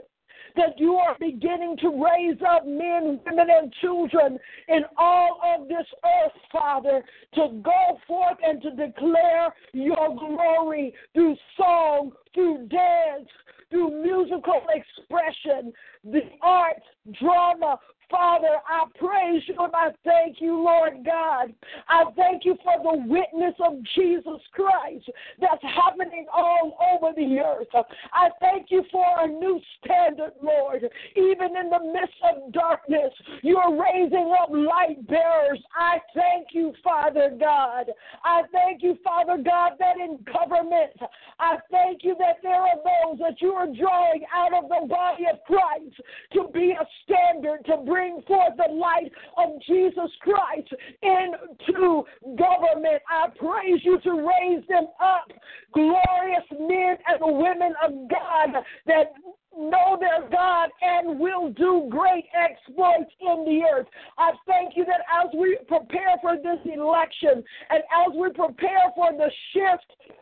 that 0.55 0.77
you 0.77 0.95
are 0.95 1.15
beginning 1.19 1.77
to 1.81 1.89
raise 1.89 2.37
up 2.47 2.65
men, 2.65 3.19
women, 3.25 3.47
and 3.49 3.73
children 3.81 4.37
in 4.67 4.81
all 4.97 5.39
of 5.43 5.67
this 5.67 5.85
earth, 6.03 6.31
Father, 6.51 7.03
to 7.35 7.61
go 7.63 7.99
forth 8.07 8.37
and 8.43 8.61
to 8.61 8.71
declare 8.71 9.53
your 9.73 10.15
glory 10.17 10.93
through 11.13 11.35
song, 11.57 12.11
through 12.33 12.67
dance, 12.67 13.29
through 13.69 14.01
musical 14.01 14.61
expression, 14.73 15.71
the 16.03 16.21
arts, 16.41 16.85
drama, 17.19 17.79
Father, 18.09 18.57
I 18.67 18.85
praise 18.97 19.43
you 19.47 19.55
and 19.59 19.73
I 19.75 19.89
thank 20.03 20.41
you, 20.41 20.55
Lord 20.63 21.05
God. 21.05 21.53
I 21.87 22.05
thank 22.15 22.43
you 22.43 22.57
for 22.63 22.73
the 22.81 23.03
witness 23.07 23.53
of 23.63 23.73
Jesus 23.95 24.41
Christ 24.53 25.09
that's 25.39 25.61
happening 25.61 26.25
all 26.33 26.77
over 26.91 27.13
the 27.15 27.39
earth. 27.39 27.85
I 28.13 28.29
thank 28.39 28.67
you 28.69 28.83
for 28.91 29.05
a 29.19 29.27
new 29.27 29.61
standard, 29.77 30.33
Lord. 30.41 30.83
Even 31.15 31.55
in 31.55 31.69
the 31.69 31.91
midst 31.93 32.17
of 32.23 32.51
darkness, 32.51 33.13
you're 33.43 33.77
raising 33.79 34.33
up 34.41 34.49
light 34.49 35.05
bearers. 35.07 35.59
I 35.75 35.99
thank 36.15 36.47
you, 36.53 36.73
Father 36.83 37.31
God. 37.39 37.91
I 38.23 38.41
thank 38.51 38.81
you, 38.81 38.97
Father 39.03 39.37
God, 39.37 39.73
that 39.79 39.97
in 39.97 40.19
government, 40.25 40.93
I 41.39 41.57
thank 41.69 42.03
you 42.03 42.15
that 42.19 42.37
there 42.41 42.61
are 42.61 42.77
those 42.77 43.19
that 43.19 43.41
you 43.41 43.51
are 43.51 43.67
drawing 43.67 44.25
out 44.33 44.53
of 44.53 44.69
the 44.69 44.87
body 44.87 45.25
of 45.31 45.39
Christ 45.45 46.01
to 46.33 46.49
be 46.53 46.75
a 46.79 46.85
standard, 47.03 47.65
to 47.65 47.77
bring 47.85 47.98
bring 47.99 48.21
forth 48.25 48.53
the 48.55 48.73
light 48.73 49.11
of 49.37 49.61
Jesus 49.67 50.09
Christ 50.21 50.69
into 51.03 52.03
government. 52.37 53.01
I 53.09 53.27
praise 53.37 53.81
you 53.83 53.99
to 54.01 54.11
raise 54.11 54.65
them 54.69 54.87
up, 55.01 55.29
glorious 55.73 56.45
men 56.51 56.95
and 57.07 57.37
women 57.37 57.73
of 57.83 57.91
God 58.09 58.63
that 58.85 59.11
know 59.57 59.97
their 59.99 60.29
God 60.29 60.69
and 60.81 61.19
will 61.19 61.49
do 61.49 61.87
great 61.89 62.25
exploits 62.33 63.11
in 63.19 63.43
the 63.43 63.63
earth. 63.69 63.87
I 64.17 64.31
thank 64.47 64.77
you 64.77 64.85
that 64.85 65.01
as 65.21 65.29
we 65.37 65.57
prepare 65.67 66.15
for 66.21 66.37
this 66.37 66.59
election 66.73 67.43
and 67.69 67.83
as 68.07 68.15
we 68.15 68.29
prepare 68.29 68.93
for 68.95 69.11
the 69.11 69.29
shift 69.51 70.15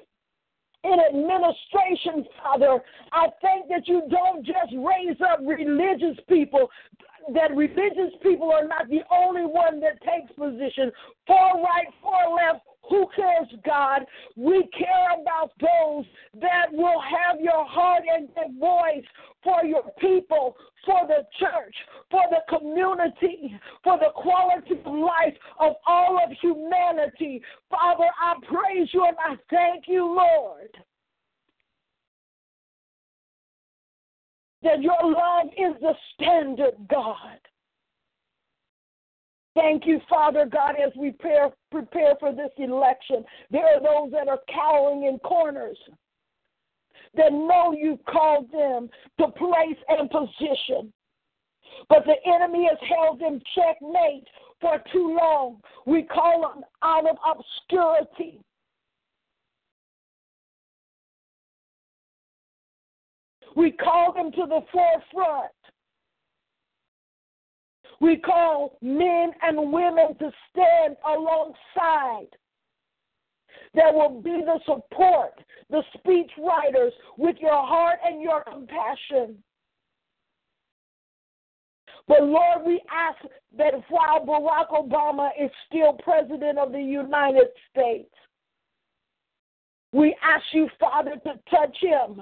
in 0.84 0.98
administration, 1.00 2.26
Father. 2.42 2.80
I 3.12 3.28
thank 3.42 3.68
that 3.70 3.88
you 3.88 4.04
don't 4.10 4.46
just 4.46 4.74
raise 4.74 5.18
up 5.22 5.40
religious 5.42 6.18
people, 6.30 6.70
that 7.34 7.56
religious 7.56 8.14
people 8.22 8.52
are 8.52 8.68
not 8.68 8.90
the 8.90 9.02
only 9.12 9.44
one 9.44 9.80
that 9.82 10.02
takes 10.02 10.32
position. 10.34 10.92
Far 11.26 11.62
right, 11.62 11.88
far 12.02 12.34
left, 12.34 12.64
who 12.90 13.06
cares, 13.16 13.48
God? 13.66 14.06
We 14.36 14.68
care 14.78 15.22
about 15.22 15.52
those 15.60 16.06
that 16.40 16.68
will 16.72 17.02
have 17.02 17.42
your 17.42 17.66
heart 17.66 18.04
and 18.10 18.30
your 18.36 18.60
voice 18.60 19.06
for 19.44 19.66
your 19.66 19.84
people, 20.00 20.56
for 20.86 21.06
the 21.08 21.26
church, 21.40 21.76
for 22.10 22.24
the 22.30 22.58
community, 22.58 23.54
for 23.84 23.98
the 24.00 24.12
quality 24.16 24.80
of 24.86 24.94
life 24.94 25.36
of 25.60 25.74
all 25.86 26.18
of 26.24 26.32
humanity. 26.42 27.42
Father, 27.70 28.10
I 28.22 28.36
praise 28.48 28.88
you 28.94 29.06
and 29.06 29.18
I 29.20 29.36
thank 29.50 29.86
you, 29.88 30.06
Lord. 30.06 30.70
That 34.68 34.82
your 34.82 35.02
love 35.02 35.48
is 35.58 35.80
the 35.82 35.94
standard, 36.14 36.74
God. 36.90 37.40
Thank 39.56 39.88
you, 39.88 40.00
Father 40.10 40.46
God, 40.46 40.76
as 40.76 40.92
we 40.96 41.12
prepare, 41.12 41.50
prepare 41.72 42.14
for 42.20 42.32
this 42.32 42.52
election. 42.58 43.24
There 43.50 43.66
are 43.66 43.80
those 43.80 44.12
that 44.12 44.28
are 44.28 44.40
cowering 44.54 45.06
in 45.06 45.18
corners 45.20 45.78
that 47.16 47.32
know 47.32 47.74
you've 47.76 48.04
called 48.06 48.52
them 48.52 48.90
to 49.20 49.28
place 49.30 49.78
and 49.88 50.10
position. 50.10 50.94
But 51.90 52.06
the 52.06 52.16
enemy 52.32 52.68
has 52.70 52.78
held 52.88 53.20
them 53.20 53.42
checkmate 53.56 54.28
for 54.62 54.82
too 54.92 55.18
long. 55.20 55.62
We 55.86 56.04
call 56.04 56.42
them 56.42 56.64
out 56.84 57.06
of 57.10 57.18
obscurity. 57.26 58.42
We 63.58 63.72
call 63.72 64.14
them 64.14 64.32
to 64.34 64.46
the 64.48 64.62
forefront. 64.72 65.52
We 68.00 68.18
call 68.18 68.78
men 68.84 69.32
and 69.42 69.74
women 69.74 70.16
to 70.20 70.32
stand 70.52 70.96
alongside. 71.04 72.28
That 73.74 73.92
will 73.92 74.22
be 74.22 74.44
the 74.46 74.60
support, 74.64 75.34
the 75.72 75.82
speech 75.98 76.30
writers 76.38 76.94
with 77.18 77.38
your 77.40 77.66
heart 77.66 77.98
and 78.06 78.22
your 78.22 78.44
compassion. 78.44 79.42
But 82.08 82.22
Lord, 82.22 82.60
we 82.64 82.80
ask 82.94 83.18
that 83.58 83.74
while 83.90 84.24
Barack 84.24 84.70
Obama 84.70 85.32
is 85.40 85.50
still 85.68 85.94
president 85.94 86.60
of 86.60 86.72
the 86.72 86.82
United 86.82 87.48
States, 87.72 88.14
we 89.92 90.16
ask 90.24 90.44
you, 90.54 90.70
Father, 90.80 91.16
to 91.24 91.40
touch 91.50 91.76
him, 91.82 92.22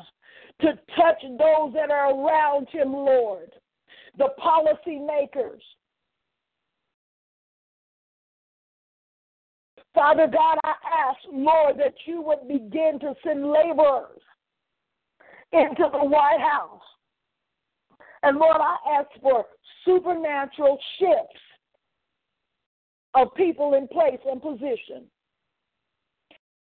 to 0.62 0.68
touch 0.95 1.22
those 1.22 1.74
that 1.74 1.91
are 1.91 2.14
around 2.14 2.68
him, 2.70 2.93
Lord, 2.93 3.51
the 4.18 4.30
policymakers. 4.39 5.60
Father 9.93 10.28
God, 10.28 10.58
I 10.64 10.74
ask, 11.10 11.20
Lord, 11.32 11.78
that 11.80 11.93
you 12.06 12.22
would 12.22 12.47
begin 12.47 12.99
to 12.99 13.14
send 13.24 13.49
laborers 13.49 14.22
into 15.53 15.89
the 15.91 16.03
White 16.03 16.41
House. 16.41 16.82
And 18.24 18.38
Lord, 18.38 18.58
I 18.60 18.76
ask 18.99 19.10
for 19.22 19.45
supernatural 19.86 20.78
shifts 20.99 21.41
of 23.14 23.34
people 23.36 23.76
in 23.76 23.88
place 23.88 24.20
and 24.30 24.41
position. 24.41 25.06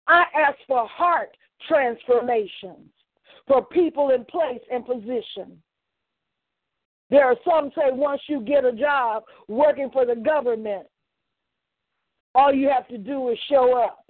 I 0.07 0.23
ask 0.35 0.57
for 0.67 0.87
heart 0.87 1.29
transformations 1.69 2.89
for 3.47 3.65
people 3.65 4.09
in 4.09 4.25
place 4.25 4.61
and 4.71 4.85
position. 4.85 5.61
There 7.09 7.25
are 7.25 7.35
some 7.45 7.71
say 7.75 7.91
once 7.91 8.21
you 8.27 8.41
get 8.41 8.63
a 8.63 8.71
job 8.71 9.23
working 9.47 9.89
for 9.91 10.05
the 10.05 10.15
government, 10.15 10.87
all 12.33 12.53
you 12.53 12.69
have 12.69 12.87
to 12.87 12.97
do 12.97 13.29
is 13.29 13.37
show 13.49 13.77
up 13.77 14.05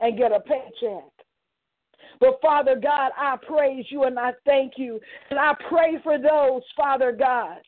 and 0.00 0.18
get 0.18 0.32
a 0.32 0.40
paycheck. 0.40 1.08
But 2.20 2.40
Father 2.42 2.76
God, 2.76 3.12
I 3.16 3.36
praise 3.46 3.86
you 3.90 4.04
and 4.04 4.18
I 4.18 4.32
thank 4.44 4.74
you. 4.76 5.00
And 5.30 5.38
I 5.38 5.54
pray 5.68 5.98
for 6.02 6.18
those, 6.18 6.62
Father 6.76 7.12
God, 7.12 7.58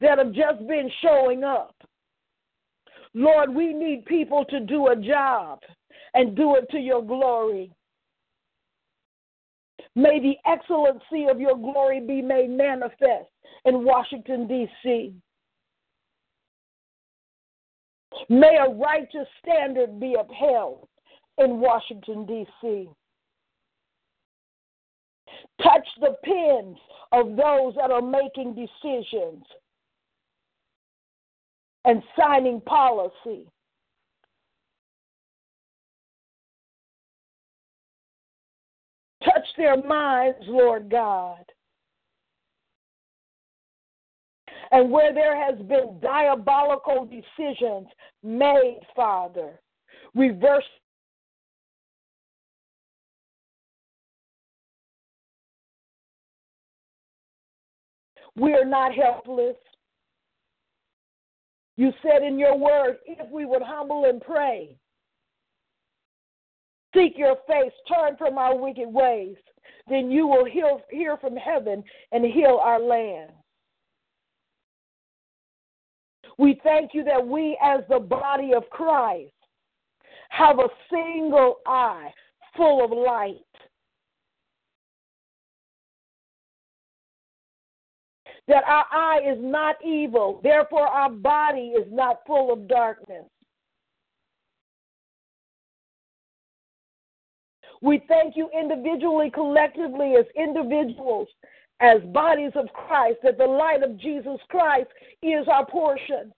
that 0.00 0.18
have 0.18 0.32
just 0.32 0.66
been 0.68 0.90
showing 1.02 1.44
up. 1.44 1.74
Lord, 3.14 3.54
we 3.54 3.72
need 3.72 4.04
people 4.06 4.44
to 4.46 4.60
do 4.60 4.88
a 4.88 4.96
job 4.96 5.60
and 6.14 6.36
do 6.36 6.56
it 6.56 6.68
to 6.70 6.78
your 6.78 7.02
glory. 7.02 7.72
May 9.96 10.20
the 10.20 10.36
excellency 10.50 11.26
of 11.30 11.40
your 11.40 11.56
glory 11.56 12.00
be 12.00 12.20
made 12.20 12.50
manifest 12.50 13.30
in 13.64 13.84
Washington, 13.84 14.46
D.C. 14.48 15.14
May 18.28 18.56
a 18.56 18.72
righteous 18.74 19.28
standard 19.42 20.00
be 20.00 20.16
upheld 20.18 20.88
in 21.38 21.60
Washington, 21.60 22.26
D.C. 22.26 22.88
Touch 25.62 25.88
the 26.00 26.16
pens 26.24 26.78
of 27.12 27.36
those 27.36 27.74
that 27.76 27.90
are 27.90 28.02
making 28.02 28.54
decisions 28.54 29.44
and 31.84 32.02
signing 32.18 32.60
policy. 32.62 33.46
Touch 39.24 39.46
their 39.56 39.82
minds, 39.82 40.38
Lord 40.46 40.90
God. 40.90 41.44
And 44.70 44.90
where 44.90 45.14
there 45.14 45.36
has 45.36 45.58
been 45.66 45.98
diabolical 46.00 47.06
decisions 47.06 47.86
made, 48.22 48.80
Father, 48.96 49.60
reverse 50.14 50.64
We 58.36 58.52
are 58.54 58.64
not 58.64 58.94
helpless. 58.94 59.56
You 61.76 61.92
said 62.02 62.22
in 62.22 62.38
your 62.38 62.56
word, 62.56 62.98
if 63.06 63.30
we 63.30 63.44
would 63.44 63.62
humble 63.62 64.04
and 64.06 64.20
pray, 64.20 64.76
seek 66.94 67.18
your 67.18 67.36
face, 67.46 67.72
turn 67.88 68.16
from 68.16 68.38
our 68.38 68.56
wicked 68.56 68.88
ways, 68.88 69.36
then 69.88 70.10
you 70.10 70.26
will 70.26 70.44
heal, 70.44 70.80
hear 70.90 71.16
from 71.16 71.36
heaven 71.36 71.82
and 72.12 72.24
heal 72.24 72.60
our 72.62 72.80
land. 72.80 73.30
We 76.38 76.60
thank 76.64 76.92
you 76.94 77.04
that 77.04 77.24
we, 77.24 77.58
as 77.62 77.80
the 77.88 78.00
body 78.00 78.52
of 78.54 78.68
Christ, 78.70 79.30
have 80.30 80.58
a 80.58 80.68
single 80.90 81.56
eye 81.66 82.10
full 82.56 82.84
of 82.84 82.90
light. 82.90 83.40
that 88.46 88.64
our 88.64 88.84
eye 88.92 89.20
is 89.26 89.38
not 89.40 89.76
evil, 89.84 90.40
therefore 90.42 90.86
our 90.86 91.10
body 91.10 91.72
is 91.78 91.86
not 91.90 92.20
full 92.26 92.52
of 92.52 92.68
darkness. 92.68 93.24
We 97.84 98.02
thank 98.08 98.34
you 98.34 98.48
individually, 98.58 99.30
collectively, 99.30 100.14
as 100.18 100.24
individuals, 100.34 101.28
as 101.80 102.00
bodies 102.14 102.52
of 102.54 102.66
Christ, 102.72 103.18
that 103.22 103.36
the 103.36 103.44
light 103.44 103.82
of 103.82 103.98
Jesus 103.98 104.40
Christ 104.48 104.88
is 105.22 105.46
our 105.52 105.66
portion. 105.66 106.32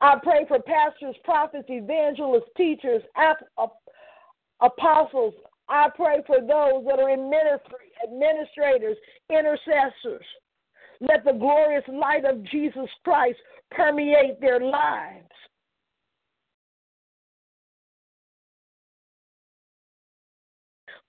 I 0.00 0.16
pray 0.22 0.46
for 0.48 0.58
pastors, 0.58 1.16
prophets, 1.22 1.66
evangelists, 1.68 2.48
teachers, 2.56 3.02
apostles, 4.62 5.34
I 5.68 5.88
pray 5.94 6.22
for 6.26 6.40
those 6.40 6.86
that 6.86 6.98
are 6.98 7.10
in 7.10 7.28
ministry, 7.28 7.92
administrators, 8.02 8.96
intercessors. 9.28 10.24
Let 11.02 11.26
the 11.26 11.32
glorious 11.32 11.84
light 11.88 12.24
of 12.24 12.42
Jesus 12.44 12.88
Christ 13.04 13.38
permeate 13.70 14.40
their 14.40 14.60
lives. 14.60 15.28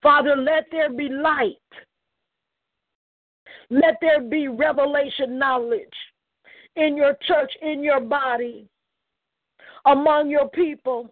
Father, 0.04 0.36
let 0.36 0.66
there 0.70 0.92
be 0.92 1.08
light. 1.08 1.56
Let 3.70 3.96
there 4.02 4.22
be 4.22 4.50
revelation 4.50 5.40
knowledge 5.40 5.88
in 6.76 6.98
your 6.98 7.16
church, 7.26 7.52
in 7.62 7.82
your 7.82 8.02
body, 8.02 8.68
among 9.86 10.30
your 10.30 10.50
people. 10.50 11.10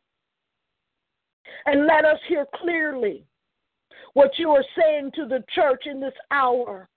And 1.66 1.88
let 1.88 2.04
us 2.06 2.20
hear 2.28 2.46
clearly 2.56 3.26
what 4.14 4.32
you 4.38 4.50
are 4.52 4.66
saying 4.78 5.12
to 5.16 5.26
the 5.26 5.44
church 5.56 5.84
in 5.86 6.02
this 6.02 6.14
hour. 6.32 6.90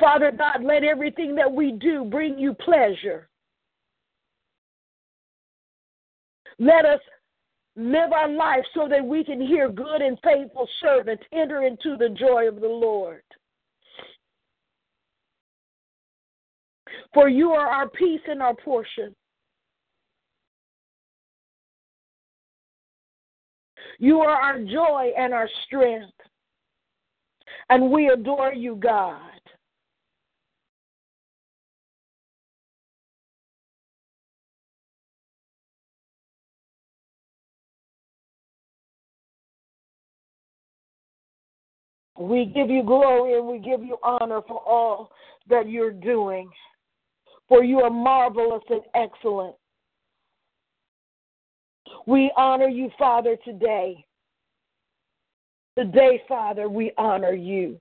Father 0.00 0.32
God, 0.32 0.62
let 0.62 0.84
everything 0.84 1.34
that 1.36 1.50
we 1.50 1.72
do 1.72 2.04
bring 2.04 2.38
you 2.38 2.54
pleasure. 2.54 3.27
Let 6.58 6.84
us 6.84 7.00
live 7.76 8.12
our 8.12 8.28
life 8.28 8.64
so 8.74 8.88
that 8.88 9.04
we 9.04 9.22
can 9.22 9.40
hear 9.40 9.70
good 9.70 10.02
and 10.02 10.18
faithful 10.24 10.68
servants 10.80 11.22
enter 11.32 11.62
into 11.62 11.96
the 11.96 12.08
joy 12.08 12.48
of 12.48 12.60
the 12.60 12.68
Lord. 12.68 13.22
For 17.14 17.28
you 17.28 17.52
are 17.52 17.68
our 17.68 17.88
peace 17.88 18.20
and 18.28 18.42
our 18.42 18.54
portion. 18.54 19.14
You 23.98 24.20
are 24.20 24.30
our 24.40 24.58
joy 24.60 25.10
and 25.16 25.32
our 25.32 25.48
strength. 25.66 26.12
And 27.70 27.90
we 27.90 28.08
adore 28.08 28.52
you, 28.52 28.76
God. 28.76 29.20
We 42.18 42.46
give 42.46 42.68
you 42.68 42.82
glory 42.82 43.38
and 43.38 43.46
we 43.46 43.58
give 43.58 43.82
you 43.82 43.96
honor 44.02 44.40
for 44.46 44.60
all 44.66 45.10
that 45.48 45.68
you're 45.68 45.92
doing. 45.92 46.50
For 47.48 47.62
you 47.62 47.80
are 47.80 47.90
marvelous 47.90 48.62
and 48.68 48.82
excellent. 48.94 49.54
We 52.06 52.32
honor 52.36 52.68
you, 52.68 52.90
Father, 52.98 53.36
today. 53.44 54.04
Today, 55.76 56.20
Father, 56.26 56.68
we 56.68 56.92
honor 56.98 57.32
you. 57.32 57.80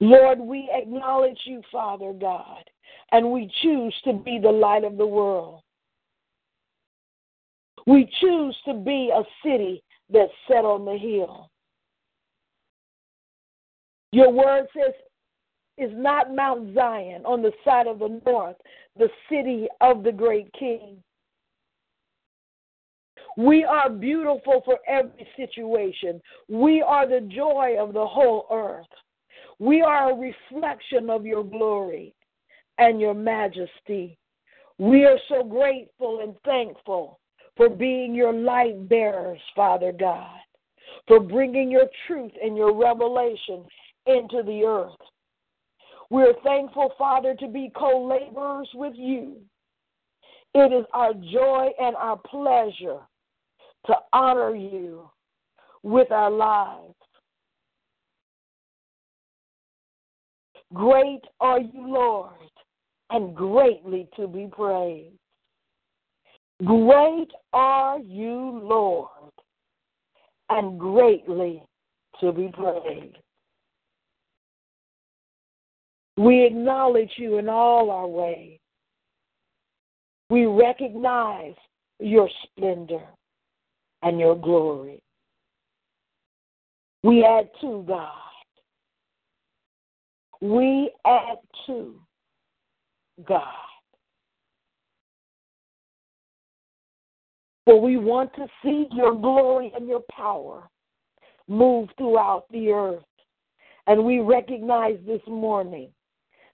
Lord, 0.00 0.38
we 0.38 0.70
acknowledge 0.72 1.38
you, 1.44 1.62
Father 1.70 2.12
God, 2.12 2.62
and 3.10 3.32
we 3.32 3.50
choose 3.62 3.94
to 4.04 4.12
be 4.12 4.38
the 4.40 4.50
light 4.50 4.84
of 4.84 4.96
the 4.96 5.06
world. 5.06 5.62
We 7.86 8.08
choose 8.20 8.56
to 8.66 8.74
be 8.74 9.10
a 9.14 9.22
city 9.44 9.82
that's 10.10 10.32
set 10.46 10.64
on 10.64 10.84
the 10.84 10.96
hill. 10.96 11.50
Your 14.12 14.30
word 14.32 14.66
says, 14.74 14.94
is 15.76 15.92
not 15.94 16.34
Mount 16.34 16.74
Zion 16.74 17.24
on 17.24 17.40
the 17.40 17.52
side 17.64 17.86
of 17.86 18.00
the 18.00 18.20
north, 18.26 18.56
the 18.96 19.08
city 19.30 19.68
of 19.80 20.02
the 20.02 20.12
great 20.12 20.52
king. 20.58 21.02
We 23.36 23.64
are 23.64 23.88
beautiful 23.88 24.62
for 24.64 24.78
every 24.88 25.28
situation. 25.36 26.20
We 26.48 26.82
are 26.82 27.08
the 27.08 27.20
joy 27.20 27.76
of 27.78 27.92
the 27.92 28.04
whole 28.04 28.46
earth. 28.50 28.86
We 29.60 29.80
are 29.80 30.10
a 30.10 30.16
reflection 30.16 31.08
of 31.08 31.24
your 31.24 31.44
glory 31.44 32.14
and 32.78 33.00
your 33.00 33.14
majesty. 33.14 34.18
We 34.78 35.04
are 35.04 35.18
so 35.28 35.44
grateful 35.44 36.20
and 36.22 36.34
thankful 36.44 37.20
for 37.56 37.68
being 37.68 38.14
your 38.14 38.32
light 38.32 38.88
bearers, 38.88 39.40
Father 39.54 39.92
God, 39.92 40.38
for 41.06 41.20
bringing 41.20 41.70
your 41.70 41.86
truth 42.06 42.32
and 42.42 42.56
your 42.56 42.74
revelation 42.74 43.64
into 44.08 44.42
the 44.42 44.64
earth. 44.64 44.96
We're 46.10 46.34
thankful, 46.42 46.92
Father, 46.96 47.34
to 47.34 47.48
be 47.48 47.70
co 47.76 48.06
laborers 48.06 48.68
with 48.74 48.94
you. 48.96 49.36
It 50.54 50.72
is 50.72 50.86
our 50.94 51.12
joy 51.12 51.68
and 51.78 51.94
our 51.96 52.16
pleasure 52.16 53.00
to 53.86 53.94
honor 54.12 54.54
you 54.54 55.10
with 55.82 56.10
our 56.10 56.30
lives. 56.30 56.94
Great 60.72 61.22
are 61.40 61.60
you, 61.60 61.86
Lord, 61.86 62.32
and 63.10 63.34
greatly 63.34 64.08
to 64.16 64.26
be 64.26 64.48
praised. 64.50 65.14
Great 66.64 67.30
are 67.52 67.98
you, 68.00 68.60
Lord, 68.62 69.32
and 70.50 70.78
greatly 70.78 71.62
to 72.20 72.32
be 72.32 72.50
praised. 72.52 73.16
We 76.18 76.44
acknowledge 76.44 77.12
you 77.16 77.38
in 77.38 77.48
all 77.48 77.92
our 77.92 78.08
ways. 78.08 78.58
We 80.30 80.46
recognize 80.46 81.54
your 82.00 82.28
splendor 82.42 83.06
and 84.02 84.18
your 84.18 84.34
glory. 84.34 85.00
We 87.04 87.24
add 87.24 87.48
to 87.60 87.84
God. 87.86 88.10
We 90.40 90.90
add 91.06 91.38
to 91.66 91.94
God. 93.24 93.44
For 97.64 97.80
we 97.80 97.96
want 97.96 98.34
to 98.34 98.48
see 98.64 98.88
your 98.90 99.14
glory 99.14 99.70
and 99.76 99.86
your 99.86 100.02
power 100.10 100.68
move 101.46 101.90
throughout 101.96 102.46
the 102.50 102.70
earth. 102.72 103.04
And 103.86 104.04
we 104.04 104.18
recognize 104.18 104.98
this 105.06 105.22
morning 105.28 105.90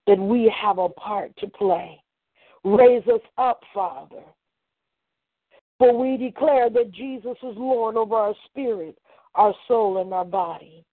that 0.07 0.19
we 0.19 0.53
have 0.61 0.79
a 0.79 0.89
part 0.89 1.37
to 1.39 1.49
play. 1.49 2.01
Raise 2.65 3.07
us 3.07 3.21
up, 3.39 3.61
Father. 3.73 4.23
For 5.79 5.97
we 5.97 6.17
declare 6.17 6.71
that 6.71 6.93
Jesus 6.93 7.37
is 7.43 7.57
Lord 7.57 7.97
over 7.97 8.15
our 8.15 8.35
spirit, 8.47 8.97
our 9.35 9.55
soul, 9.67 10.01
and 10.01 10.13
our 10.13 10.25
body. 10.25 10.85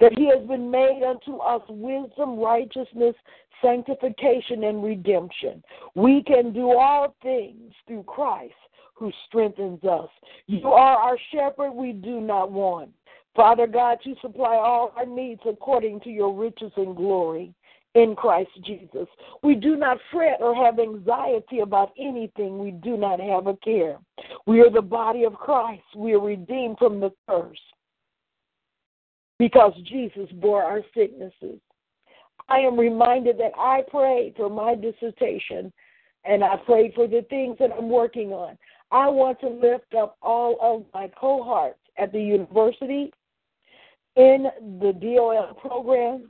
That 0.00 0.12
he 0.16 0.26
has 0.26 0.46
been 0.46 0.70
made 0.70 1.02
unto 1.06 1.36
us 1.38 1.62
wisdom, 1.68 2.38
righteousness, 2.38 3.14
sanctification, 3.62 4.64
and 4.64 4.82
redemption. 4.82 5.62
We 5.94 6.22
can 6.24 6.52
do 6.52 6.72
all 6.72 7.14
things 7.22 7.72
through 7.86 8.02
Christ 8.04 8.54
who 8.94 9.12
strengthens 9.26 9.82
us. 9.84 10.08
You 10.46 10.68
are 10.68 10.96
our 10.96 11.18
shepherd, 11.32 11.72
we 11.72 11.92
do 11.92 12.20
not 12.20 12.50
want. 12.50 12.90
Father 13.34 13.66
God, 13.66 13.98
you 14.04 14.14
supply 14.20 14.54
all 14.56 14.92
our 14.96 15.06
needs 15.06 15.40
according 15.48 16.00
to 16.00 16.10
your 16.10 16.32
riches 16.32 16.72
and 16.76 16.94
glory 16.96 17.52
in 17.94 18.16
Christ 18.16 18.50
Jesus. 18.64 19.06
We 19.42 19.54
do 19.54 19.76
not 19.76 19.98
fret 20.10 20.38
or 20.40 20.54
have 20.54 20.78
anxiety 20.78 21.60
about 21.60 21.92
anything. 21.98 22.58
We 22.58 22.72
do 22.72 22.96
not 22.96 23.20
have 23.20 23.46
a 23.46 23.56
care. 23.56 23.98
We 24.46 24.60
are 24.60 24.70
the 24.70 24.82
body 24.82 25.24
of 25.24 25.34
Christ. 25.34 25.82
We 25.96 26.14
are 26.14 26.20
redeemed 26.20 26.78
from 26.78 27.00
the 27.00 27.12
curse 27.28 27.58
because 29.38 29.72
Jesus 29.84 30.28
bore 30.34 30.62
our 30.62 30.82
sicknesses. 30.94 31.60
I 32.48 32.58
am 32.58 32.78
reminded 32.78 33.38
that 33.38 33.52
I 33.56 33.82
prayed 33.88 34.34
for 34.36 34.50
my 34.50 34.74
dissertation 34.74 35.72
and 36.24 36.42
I 36.42 36.56
prayed 36.56 36.94
for 36.94 37.06
the 37.06 37.24
things 37.30 37.56
that 37.58 37.70
I'm 37.76 37.88
working 37.88 38.32
on. 38.32 38.58
I 38.90 39.08
want 39.08 39.40
to 39.40 39.48
lift 39.48 39.94
up 39.94 40.16
all 40.22 40.58
of 40.60 40.84
my 40.92 41.10
cohorts 41.18 41.78
at 41.98 42.12
the 42.12 42.20
university, 42.20 43.12
in 44.16 44.46
the 44.80 44.92
DOL 44.92 45.54
program, 45.60 46.28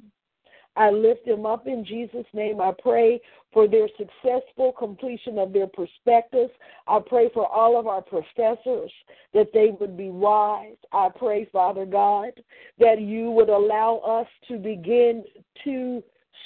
I 0.77 0.91
lift 0.91 1.25
them 1.25 1.47
up 1.47 1.67
in 1.67 1.85
Jesus' 1.85 2.27
name. 2.33 2.61
I 2.61 2.73
pray 2.83 3.21
for 3.53 3.69
their 3.69 3.89
successful 3.97 4.73
completion 4.77 5.39
of 5.39 5.53
their 5.53 5.69
perspectives. 5.69 6.51
I 6.89 6.99
pray 7.07 7.31
for 7.33 7.47
all 7.47 7.79
of 7.79 7.87
our 7.87 8.03
professors 8.03 8.91
that 9.33 9.51
they 9.55 9.71
would 9.79 9.97
be 9.97 10.11
wise. 10.11 10.77
I 10.93 11.11
pray, 11.17 11.49
Father 11.53 11.87
God, 11.87 12.33
that 12.79 13.01
you 13.01 13.31
would 13.31 13.51
allow 13.51 13.99
us 13.99 14.27
to 14.49 14.59
begin 14.59 15.25
to 15.63 16.03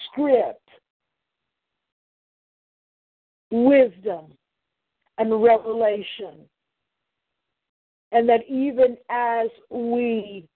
script 0.06 0.68
wisdom 3.50 4.26
and 5.16 5.42
revelation. 5.42 6.46
And 8.12 8.28
that 8.28 8.40
even 8.48 8.96
as 9.08 9.48
we 9.70 10.46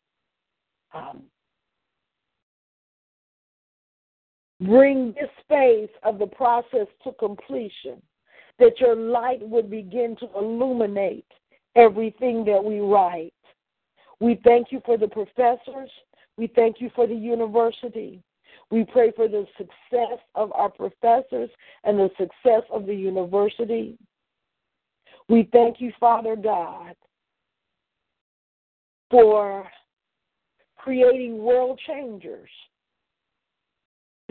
um, 0.94 1.22
Bring 4.66 5.12
this 5.14 5.30
phase 5.48 5.88
of 6.04 6.18
the 6.18 6.26
process 6.26 6.86
to 7.04 7.12
completion, 7.18 8.00
that 8.58 8.78
your 8.78 8.94
light 8.94 9.40
would 9.48 9.70
begin 9.70 10.16
to 10.20 10.28
illuminate 10.36 11.26
everything 11.74 12.44
that 12.44 12.62
we 12.62 12.78
write. 12.80 13.34
We 14.20 14.40
thank 14.44 14.70
you 14.70 14.80
for 14.84 14.96
the 14.96 15.08
professors. 15.08 15.90
We 16.36 16.46
thank 16.46 16.80
you 16.80 16.90
for 16.94 17.08
the 17.08 17.14
university. 17.14 18.22
We 18.70 18.84
pray 18.84 19.10
for 19.10 19.26
the 19.26 19.46
success 19.58 20.18
of 20.34 20.52
our 20.52 20.70
professors 20.70 21.50
and 21.82 21.98
the 21.98 22.10
success 22.16 22.62
of 22.72 22.86
the 22.86 22.94
university. 22.94 23.98
We 25.28 25.48
thank 25.52 25.80
you, 25.80 25.92
Father 25.98 26.36
God, 26.36 26.94
for 29.10 29.66
creating 30.76 31.38
world 31.38 31.80
changers 31.86 32.48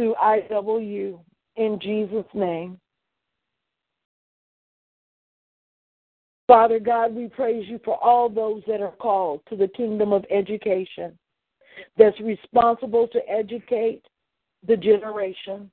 through 0.02 1.20
in 1.58 1.80
Jesus' 1.80 2.26
name. 2.34 2.80
Father 6.48 6.80
God, 6.80 7.14
we 7.14 7.28
praise 7.28 7.66
you 7.68 7.80
for 7.86 8.04
all 8.04 8.28
those 8.28 8.64
that 8.68 8.82
are 8.82 8.96
called 9.00 9.42
to 9.50 9.56
the 9.56 9.68
kingdom 9.70 10.12
of 10.12 10.26
education 10.30 11.18
that's 11.98 12.20
responsible 12.20 13.08
to 13.10 13.20
educate 13.30 14.02
the 14.68 14.76
generation. 14.76 15.72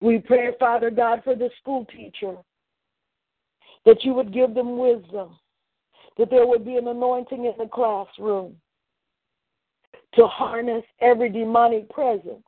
We 0.00 0.18
pray, 0.18 0.50
Father 0.58 0.90
God, 0.90 1.22
for 1.24 1.34
the 1.34 1.50
school 1.60 1.86
teacher, 1.86 2.36
that 3.86 4.04
you 4.04 4.14
would 4.14 4.34
give 4.34 4.54
them 4.54 4.78
wisdom, 4.78 5.38
that 6.18 6.28
there 6.28 6.46
would 6.46 6.64
be 6.64 6.76
an 6.76 6.88
anointing 6.88 7.44
in 7.44 7.54
the 7.56 7.68
classroom 7.72 8.56
to 10.14 10.26
harness 10.26 10.84
every 11.00 11.30
demonic 11.30 11.88
presence 11.88 12.42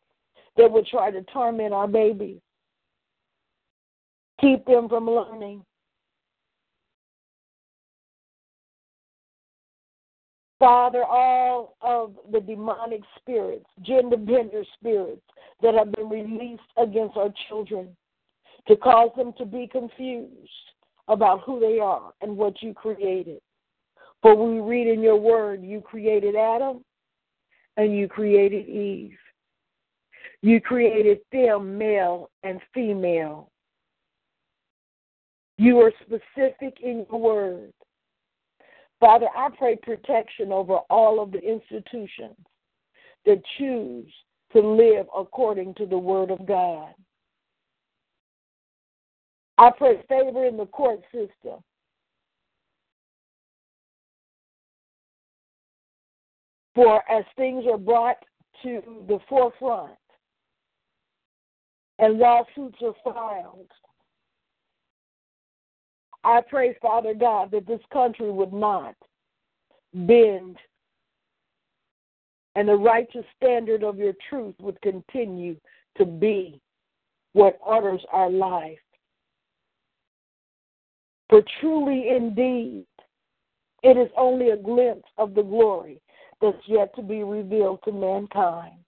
that 0.57 0.70
would 0.70 0.86
try 0.86 1.11
to 1.11 1.22
torment 1.32 1.72
our 1.72 1.88
babies, 1.88 2.40
keep 4.40 4.64
them 4.66 4.88
from 4.88 5.09
learning. 5.09 5.64
Father, 10.59 11.03
all 11.05 11.76
of 11.80 12.14
the 12.30 12.40
demonic 12.40 13.00
spirits, 13.18 13.66
gender 13.82 14.16
bender 14.16 14.62
spirits 14.78 15.22
that 15.61 15.74
have 15.74 15.90
been 15.92 16.09
released 16.09 16.62
against 16.76 17.16
our 17.16 17.32
children 17.48 17.96
to 18.68 18.76
cause 18.76 19.11
them 19.16 19.32
to 19.38 19.44
be 19.44 19.66
confused 19.66 20.30
about 21.09 21.40
who 21.44 21.59
they 21.59 21.80
are 21.80 22.12
and 22.20 22.36
what 22.36 22.62
you 22.62 22.72
created. 22.72 23.40
For 24.22 24.36
we 24.36 24.61
read 24.61 24.86
in 24.86 25.03
your 25.03 25.16
word, 25.16 25.64
you 25.64 25.80
created 25.80 26.36
Adam 26.36 26.84
and 27.76 27.96
you 27.96 28.07
created 28.07 28.68
Eve. 28.68 29.18
You 30.43 30.61
created 30.61 31.20
them 31.30 31.78
male 31.78 32.30
and 32.43 32.61
female. 32.74 33.51
You 35.57 35.78
are 35.80 35.93
specific 36.03 36.78
in 36.82 37.07
your 37.09 37.20
word. 37.20 37.72
Father, 38.99 39.26
I 39.36 39.49
pray 39.57 39.76
protection 39.76 40.53
over 40.53 40.78
all 40.90 41.22
of 41.22 41.30
the 41.30 41.40
institutions 41.40 42.36
that 43.24 43.43
choose 43.59 44.12
to 44.53 44.61
live 44.61 45.07
according 45.16 45.74
to 45.74 45.86
the 45.86 45.99
word 45.99 46.30
of 46.30 46.45
God. 46.47 46.93
I 49.59 49.70
pray 49.70 50.03
favor 50.09 50.45
in 50.47 50.57
the 50.57 50.66
court 50.66 51.01
system. 51.12 51.62
For 56.74 57.03
as 57.11 57.24
things 57.36 57.64
are 57.70 57.78
brought 57.78 58.16
to 58.62 58.82
the 59.07 59.18
forefront, 59.28 59.93
and 62.03 62.18
lawsuits 62.18 62.78
are 62.82 62.94
filed, 63.05 63.70
I 66.24 66.40
pray, 66.40 66.76
Father 66.82 67.14
God, 67.14 67.53
that 67.53 67.66
this 67.66 67.80
country 67.92 68.30
would 68.30 68.53
not 68.53 68.96
bend 69.94 70.57
and 72.55 72.68
the 72.68 72.74
righteous 72.74 73.24
standard 73.36 73.84
of 73.84 73.98
your 73.98 74.14
truth 74.28 74.55
would 74.61 74.80
continue 74.82 75.57
to 75.96 76.05
be 76.05 76.61
what 77.34 77.59
orders 77.64 78.03
our 78.12 78.28
life. 78.28 78.78
For 81.30 81.42
truly, 81.61 82.09
indeed, 82.14 82.84
it 83.82 83.96
is 83.96 84.11
only 84.16 84.50
a 84.50 84.57
glimpse 84.57 85.09
of 85.18 85.34
the 85.34 85.42
glory 85.42 86.00
that's 86.40 86.59
yet 86.66 86.94
to 86.96 87.03
be 87.03 87.22
revealed 87.22 87.78
to 87.84 87.92
mankind. 87.92 88.82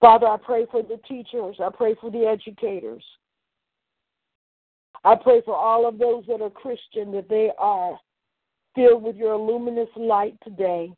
Father, 0.00 0.26
I 0.26 0.36
pray 0.36 0.66
for 0.70 0.82
the 0.82 1.00
teachers. 1.08 1.56
I 1.62 1.70
pray 1.74 1.94
for 2.00 2.10
the 2.10 2.26
educators. 2.26 3.02
I 5.04 5.14
pray 5.14 5.40
for 5.44 5.56
all 5.56 5.86
of 5.88 5.98
those 5.98 6.24
that 6.26 6.42
are 6.42 6.50
Christian 6.50 7.12
that 7.12 7.28
they 7.28 7.50
are 7.58 7.98
filled 8.74 9.02
with 9.02 9.16
your 9.16 9.36
luminous 9.36 9.88
light 9.96 10.36
today. 10.44 10.92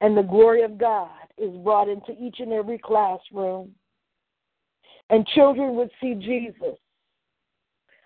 And 0.00 0.16
the 0.16 0.22
glory 0.22 0.62
of 0.62 0.78
God 0.78 1.10
is 1.38 1.56
brought 1.58 1.88
into 1.88 2.12
each 2.20 2.40
and 2.40 2.52
every 2.52 2.78
classroom. 2.78 3.74
And 5.10 5.26
children 5.28 5.74
would 5.76 5.90
see 6.00 6.14
Jesus 6.14 6.76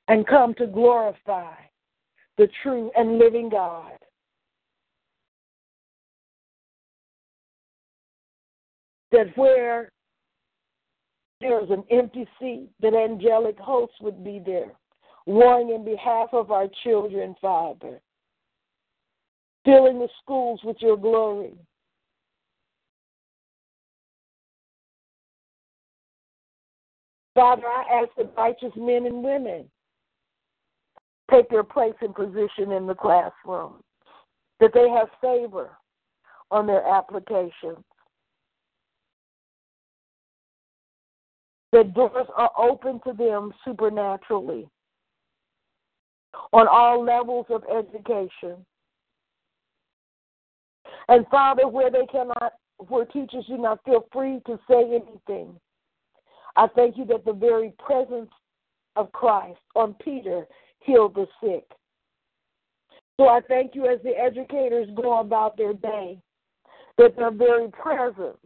and 0.09 0.27
come 0.27 0.55
to 0.55 0.67
glorify 0.67 1.55
the 2.39 2.49
true 2.63 2.91
and 2.97 3.19
living 3.19 3.49
God. 3.49 3.93
That 9.13 9.37
where 9.37 9.93
there's 11.41 11.71
an 11.71 11.85
empty 11.91 12.27
seat, 12.41 12.69
that 12.81 12.95
angelic 12.95 13.59
hosts 13.59 13.97
would 14.01 14.25
be 14.25 14.41
there, 14.45 14.73
warring 15.27 15.71
in 15.71 15.85
behalf 15.85 16.29
of 16.33 16.51
our 16.51 16.67
children, 16.83 17.35
Father. 17.41 18.01
Filling 19.65 19.99
the 19.99 20.09
schools 20.23 20.61
with 20.65 20.77
your 20.81 20.97
glory. 20.97 21.53
Father, 27.35 27.67
I 27.67 28.03
ask 28.03 28.11
that 28.17 28.33
righteous 28.37 28.73
men 28.77 29.07
and 29.07 29.23
women 29.23 29.71
take 31.31 31.49
their 31.49 31.65
place 31.65 31.95
and 32.01 32.15
position 32.15 32.73
in 32.73 32.87
the 32.87 32.95
classroom, 32.95 33.83
that 34.61 34.73
they 34.75 34.89
have 34.91 35.09
favor 35.21 35.71
on 36.51 36.67
their 36.67 36.87
applications, 36.87 37.85
that 41.73 41.95
doors 41.95 42.27
are 42.37 42.51
open 42.59 43.01
to 43.07 43.13
them 43.15 43.53
supernaturally 43.65 44.69
on 46.53 46.69
all 46.69 47.03
levels 47.03 47.47
of 47.51 47.63
education. 47.65 48.65
And 51.09 51.27
Father, 51.31 51.67
where 51.67 51.91
they 51.91 52.07
cannot, 52.11 52.53
where 52.89 53.07
teachers 53.07 53.47
do 53.49 53.59
not 53.59 53.81
feel 53.85 54.07
free 54.13 54.41
to 54.47 54.59
say 54.71 54.85
anything, 54.85 55.59
I 56.57 56.69
thank 56.75 56.99
you 56.99 57.07
that 57.07 57.25
the 57.25 57.33
very 57.33 57.73
presence 57.85 58.31
of 58.97 59.11
Christ 59.13 59.61
on 59.75 59.95
Peter 59.95 60.47
healed 60.81 61.15
the 61.15 61.27
sick. 61.43 61.65
So 63.19 63.29
I 63.29 63.41
thank 63.49 63.75
you 63.75 63.87
as 63.87 64.01
the 64.03 64.17
educators 64.19 64.89
go 64.95 65.21
about 65.21 65.57
their 65.57 65.73
day, 65.73 66.19
that 66.99 67.17
their 67.17 67.31
very 67.31 67.69
presence 67.71 68.37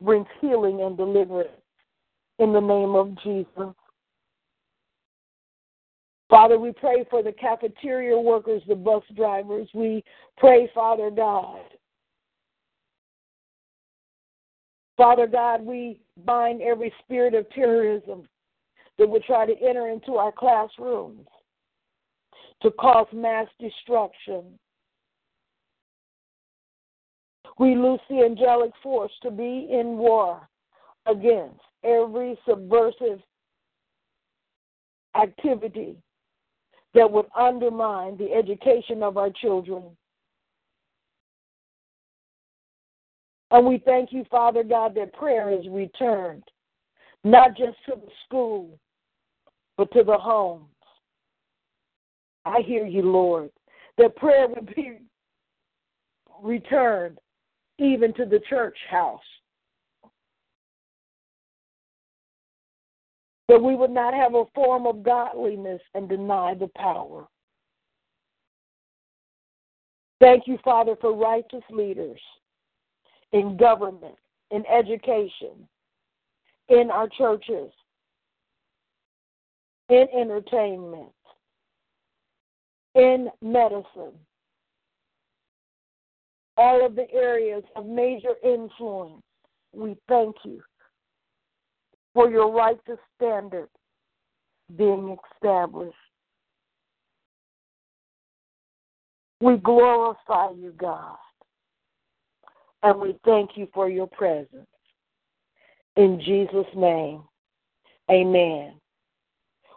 brings 0.00 0.26
healing 0.40 0.82
and 0.82 0.96
deliverance 0.96 1.50
in 2.38 2.52
the 2.52 2.60
name 2.60 2.94
of 2.94 3.16
Jesus. 3.22 3.74
Father, 6.28 6.58
we 6.58 6.72
pray 6.72 7.04
for 7.08 7.22
the 7.22 7.32
cafeteria 7.32 8.18
workers, 8.18 8.62
the 8.66 8.74
bus 8.74 9.02
drivers. 9.14 9.68
We 9.74 10.02
pray, 10.36 10.68
Father 10.74 11.10
God. 11.10 11.60
Father 14.96 15.26
God, 15.26 15.64
we 15.64 16.00
bind 16.24 16.62
every 16.62 16.92
spirit 17.04 17.34
of 17.34 17.48
terrorism 17.50 18.26
that 18.98 19.08
would 19.08 19.22
try 19.24 19.46
to 19.46 19.52
enter 19.62 19.88
into 19.88 20.14
our 20.14 20.32
classrooms 20.32 21.26
to 22.62 22.70
cause 22.72 23.06
mass 23.12 23.46
destruction. 23.60 24.44
We 27.58 27.74
loose 27.74 28.00
the 28.08 28.24
angelic 28.24 28.72
force 28.82 29.12
to 29.22 29.30
be 29.30 29.68
in 29.70 29.98
war 29.98 30.48
against 31.06 31.60
every 31.84 32.38
subversive 32.48 33.20
activity 35.14 35.96
that 36.94 37.10
would 37.10 37.26
undermine 37.36 38.16
the 38.16 38.32
education 38.32 39.02
of 39.02 39.16
our 39.16 39.30
children. 39.30 39.82
And 43.50 43.66
we 43.66 43.78
thank 43.84 44.12
you, 44.12 44.24
Father 44.30 44.64
God, 44.64 44.94
that 44.96 45.12
prayer 45.12 45.50
is 45.50 45.66
returned, 45.68 46.42
not 47.22 47.56
just 47.56 47.76
to 47.86 47.96
the 47.96 48.10
school, 48.24 48.78
but 49.76 49.92
to 49.92 50.02
the 50.02 50.18
homes. 50.18 50.64
I 52.44 52.60
hear 52.64 52.86
you, 52.86 53.02
Lord, 53.02 53.50
that 53.98 54.16
prayer 54.16 54.48
would 54.48 54.74
be 54.74 54.98
returned 56.42 57.18
even 57.78 58.12
to 58.14 58.24
the 58.24 58.40
church 58.48 58.76
house. 58.90 59.20
That 63.48 63.62
we 63.62 63.76
would 63.76 63.90
not 63.90 64.14
have 64.14 64.34
a 64.34 64.44
form 64.54 64.86
of 64.86 65.02
godliness 65.02 65.80
and 65.94 66.08
deny 66.08 66.54
the 66.54 66.68
power. 66.76 67.26
Thank 70.20 70.44
you, 70.46 70.58
Father, 70.64 70.96
for 71.00 71.14
righteous 71.14 71.62
leaders 71.70 72.20
in 73.32 73.56
government, 73.56 74.16
in 74.50 74.64
education, 74.66 75.68
in 76.68 76.90
our 76.90 77.08
churches, 77.08 77.70
in 79.88 80.06
entertainment, 80.18 81.12
in 82.94 83.28
medicine, 83.42 84.14
all 86.56 86.84
of 86.84 86.96
the 86.96 87.08
areas 87.12 87.62
of 87.76 87.86
major 87.86 88.34
influence. 88.42 89.22
We 89.72 89.96
thank 90.08 90.34
you 90.44 90.62
for 92.16 92.30
your 92.30 92.50
righteous 92.50 92.98
standard 93.14 93.68
being 94.74 95.18
established. 95.34 95.94
We 99.42 99.58
glorify 99.58 100.52
you, 100.56 100.72
God, 100.78 101.18
and 102.82 102.98
we 102.98 103.18
thank 103.26 103.50
you 103.56 103.68
for 103.74 103.90
your 103.90 104.06
presence. 104.06 104.66
In 105.96 106.18
Jesus' 106.24 106.64
name, 106.74 107.20
amen. 108.10 108.80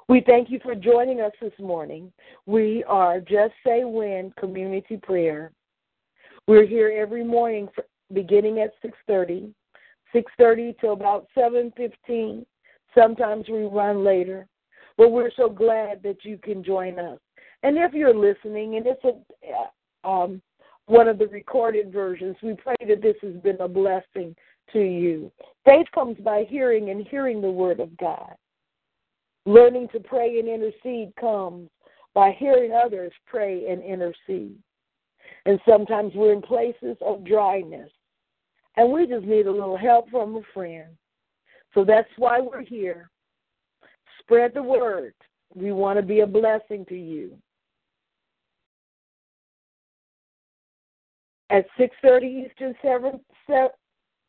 We 0.08 0.24
thank 0.26 0.50
you 0.50 0.62
for 0.64 0.76
joining 0.76 1.20
us 1.20 1.34
this 1.42 1.52
morning. 1.60 2.10
We 2.46 2.86
are 2.86 3.20
Just 3.20 3.54
Say 3.68 3.84
Win 3.84 4.32
Community 4.40 4.96
Prayer. 4.96 5.52
We're 6.48 6.66
here 6.66 6.90
every 6.98 7.26
morning 7.26 7.68
beginning 8.14 8.60
at 8.60 8.72
6:30 8.82 9.54
6.30 10.14 10.80
to 10.80 10.90
about 10.90 11.28
7.15. 11.38 12.46
Sometimes 12.96 13.48
we 13.50 13.64
run 13.64 14.04
later. 14.04 14.48
But 14.98 15.12
we're 15.12 15.32
so 15.38 15.50
glad 15.50 16.04
that 16.04 16.26
you 16.26 16.38
can 16.38 16.64
join 16.64 17.00
us. 17.00 17.20
And 17.64 17.78
if 17.78 17.94
you're 17.94 18.14
listening, 18.14 18.76
and 18.76 18.86
it's 18.86 19.04
a, 19.04 20.08
um, 20.08 20.42
one 20.88 21.08
of 21.08 21.18
the 21.18 21.28
recorded 21.28 21.92
versions, 21.94 22.36
we 22.42 22.56
pray 22.56 22.76
that 22.88 23.02
this 23.02 23.16
has 23.22 23.36
been 23.42 23.62
a 23.62 23.68
blessing 23.68 24.36
to 24.74 24.80
you. 24.80 25.32
Faith 25.66 25.88
comes 25.94 26.18
by 26.20 26.46
hearing 26.50 26.90
and 26.90 27.08
hearing 27.08 27.42
the 27.42 27.50
word 27.50 27.80
of 27.80 27.96
God. 27.98 28.34
Learning 29.46 29.88
to 29.94 30.00
pray 30.00 30.40
and 30.40 30.48
intercede 30.48 31.14
comes 31.20 31.70
by 32.14 32.36
hearing 32.38 32.72
others 32.74 33.12
pray 33.26 33.68
and 33.70 33.82
intercede. 33.84 34.58
And 35.46 35.60
sometimes 35.68 36.14
we're 36.16 36.34
in 36.34 36.42
places 36.42 36.98
of 37.02 37.24
dryness 37.24 37.90
and 38.78 38.92
we 38.92 39.08
just 39.08 39.26
need 39.26 39.48
a 39.48 39.52
little 39.52 39.78
help 39.78 40.10
from 40.10 40.36
a 40.36 40.42
friend. 40.54 40.90
So 41.74 41.84
that's 41.84 42.10
why 42.18 42.40
we're 42.40 42.64
here. 42.64 43.10
Spread 44.20 44.54
the 44.54 44.64
word. 44.64 45.14
We 45.56 45.72
want 45.72 45.98
to 45.98 46.04
be 46.04 46.20
a 46.22 46.28
blessing 46.28 46.86
to 46.90 46.96
you. 46.96 47.36
At 51.50 51.66
6:30 51.80 52.46
Eastern 52.46 52.76
7, 52.82 53.20
7 53.48 53.70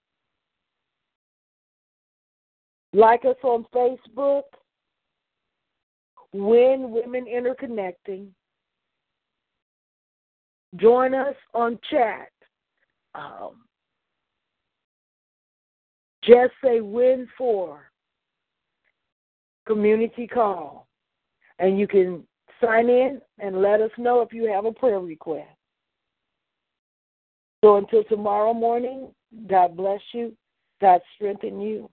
Like 2.97 3.27
us 3.27 3.37
on 3.43 3.67
Facebook, 3.75 4.45
When 6.33 6.91
Women 6.91 7.27
Interconnecting. 7.27 8.29
Join 10.77 11.15
us 11.15 11.35
on 11.53 11.79
chat. 11.91 12.31
Um, 13.15 13.65
just 16.25 16.53
say 16.65 16.81
win 16.81 17.29
for 17.37 17.91
community 19.67 20.27
call. 20.27 20.89
And 21.59 21.79
you 21.79 21.87
can 21.87 22.27
sign 22.63 22.89
in 22.89 23.21
and 23.39 23.61
let 23.61 23.83
us 23.83 23.91
know 23.99 24.23
if 24.23 24.33
you 24.33 24.51
have 24.51 24.65
a 24.65 24.73
prayer 24.73 25.01
request. 25.01 25.51
So 27.63 27.77
until 27.77 28.05
tomorrow 28.05 28.55
morning, 28.55 29.09
God 29.47 29.77
bless 29.77 30.01
you. 30.15 30.35
God 30.81 31.03
strengthen 31.15 31.61
you. 31.61 31.91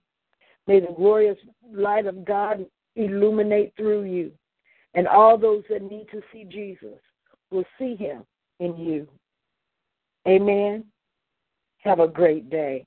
May 0.66 0.80
the 0.80 0.94
glorious 0.96 1.38
light 1.72 2.06
of 2.06 2.24
God 2.24 2.64
illuminate 2.96 3.74
through 3.76 4.04
you. 4.04 4.32
And 4.94 5.08
all 5.08 5.36
those 5.36 5.64
that 5.68 5.82
need 5.82 6.06
to 6.12 6.22
see 6.32 6.44
Jesus 6.44 7.00
will 7.50 7.64
see 7.78 7.96
him 7.96 8.24
in 8.60 8.76
you. 8.76 9.08
Amen. 10.26 10.84
Have 11.78 12.00
a 12.00 12.08
great 12.08 12.48
day. 12.48 12.86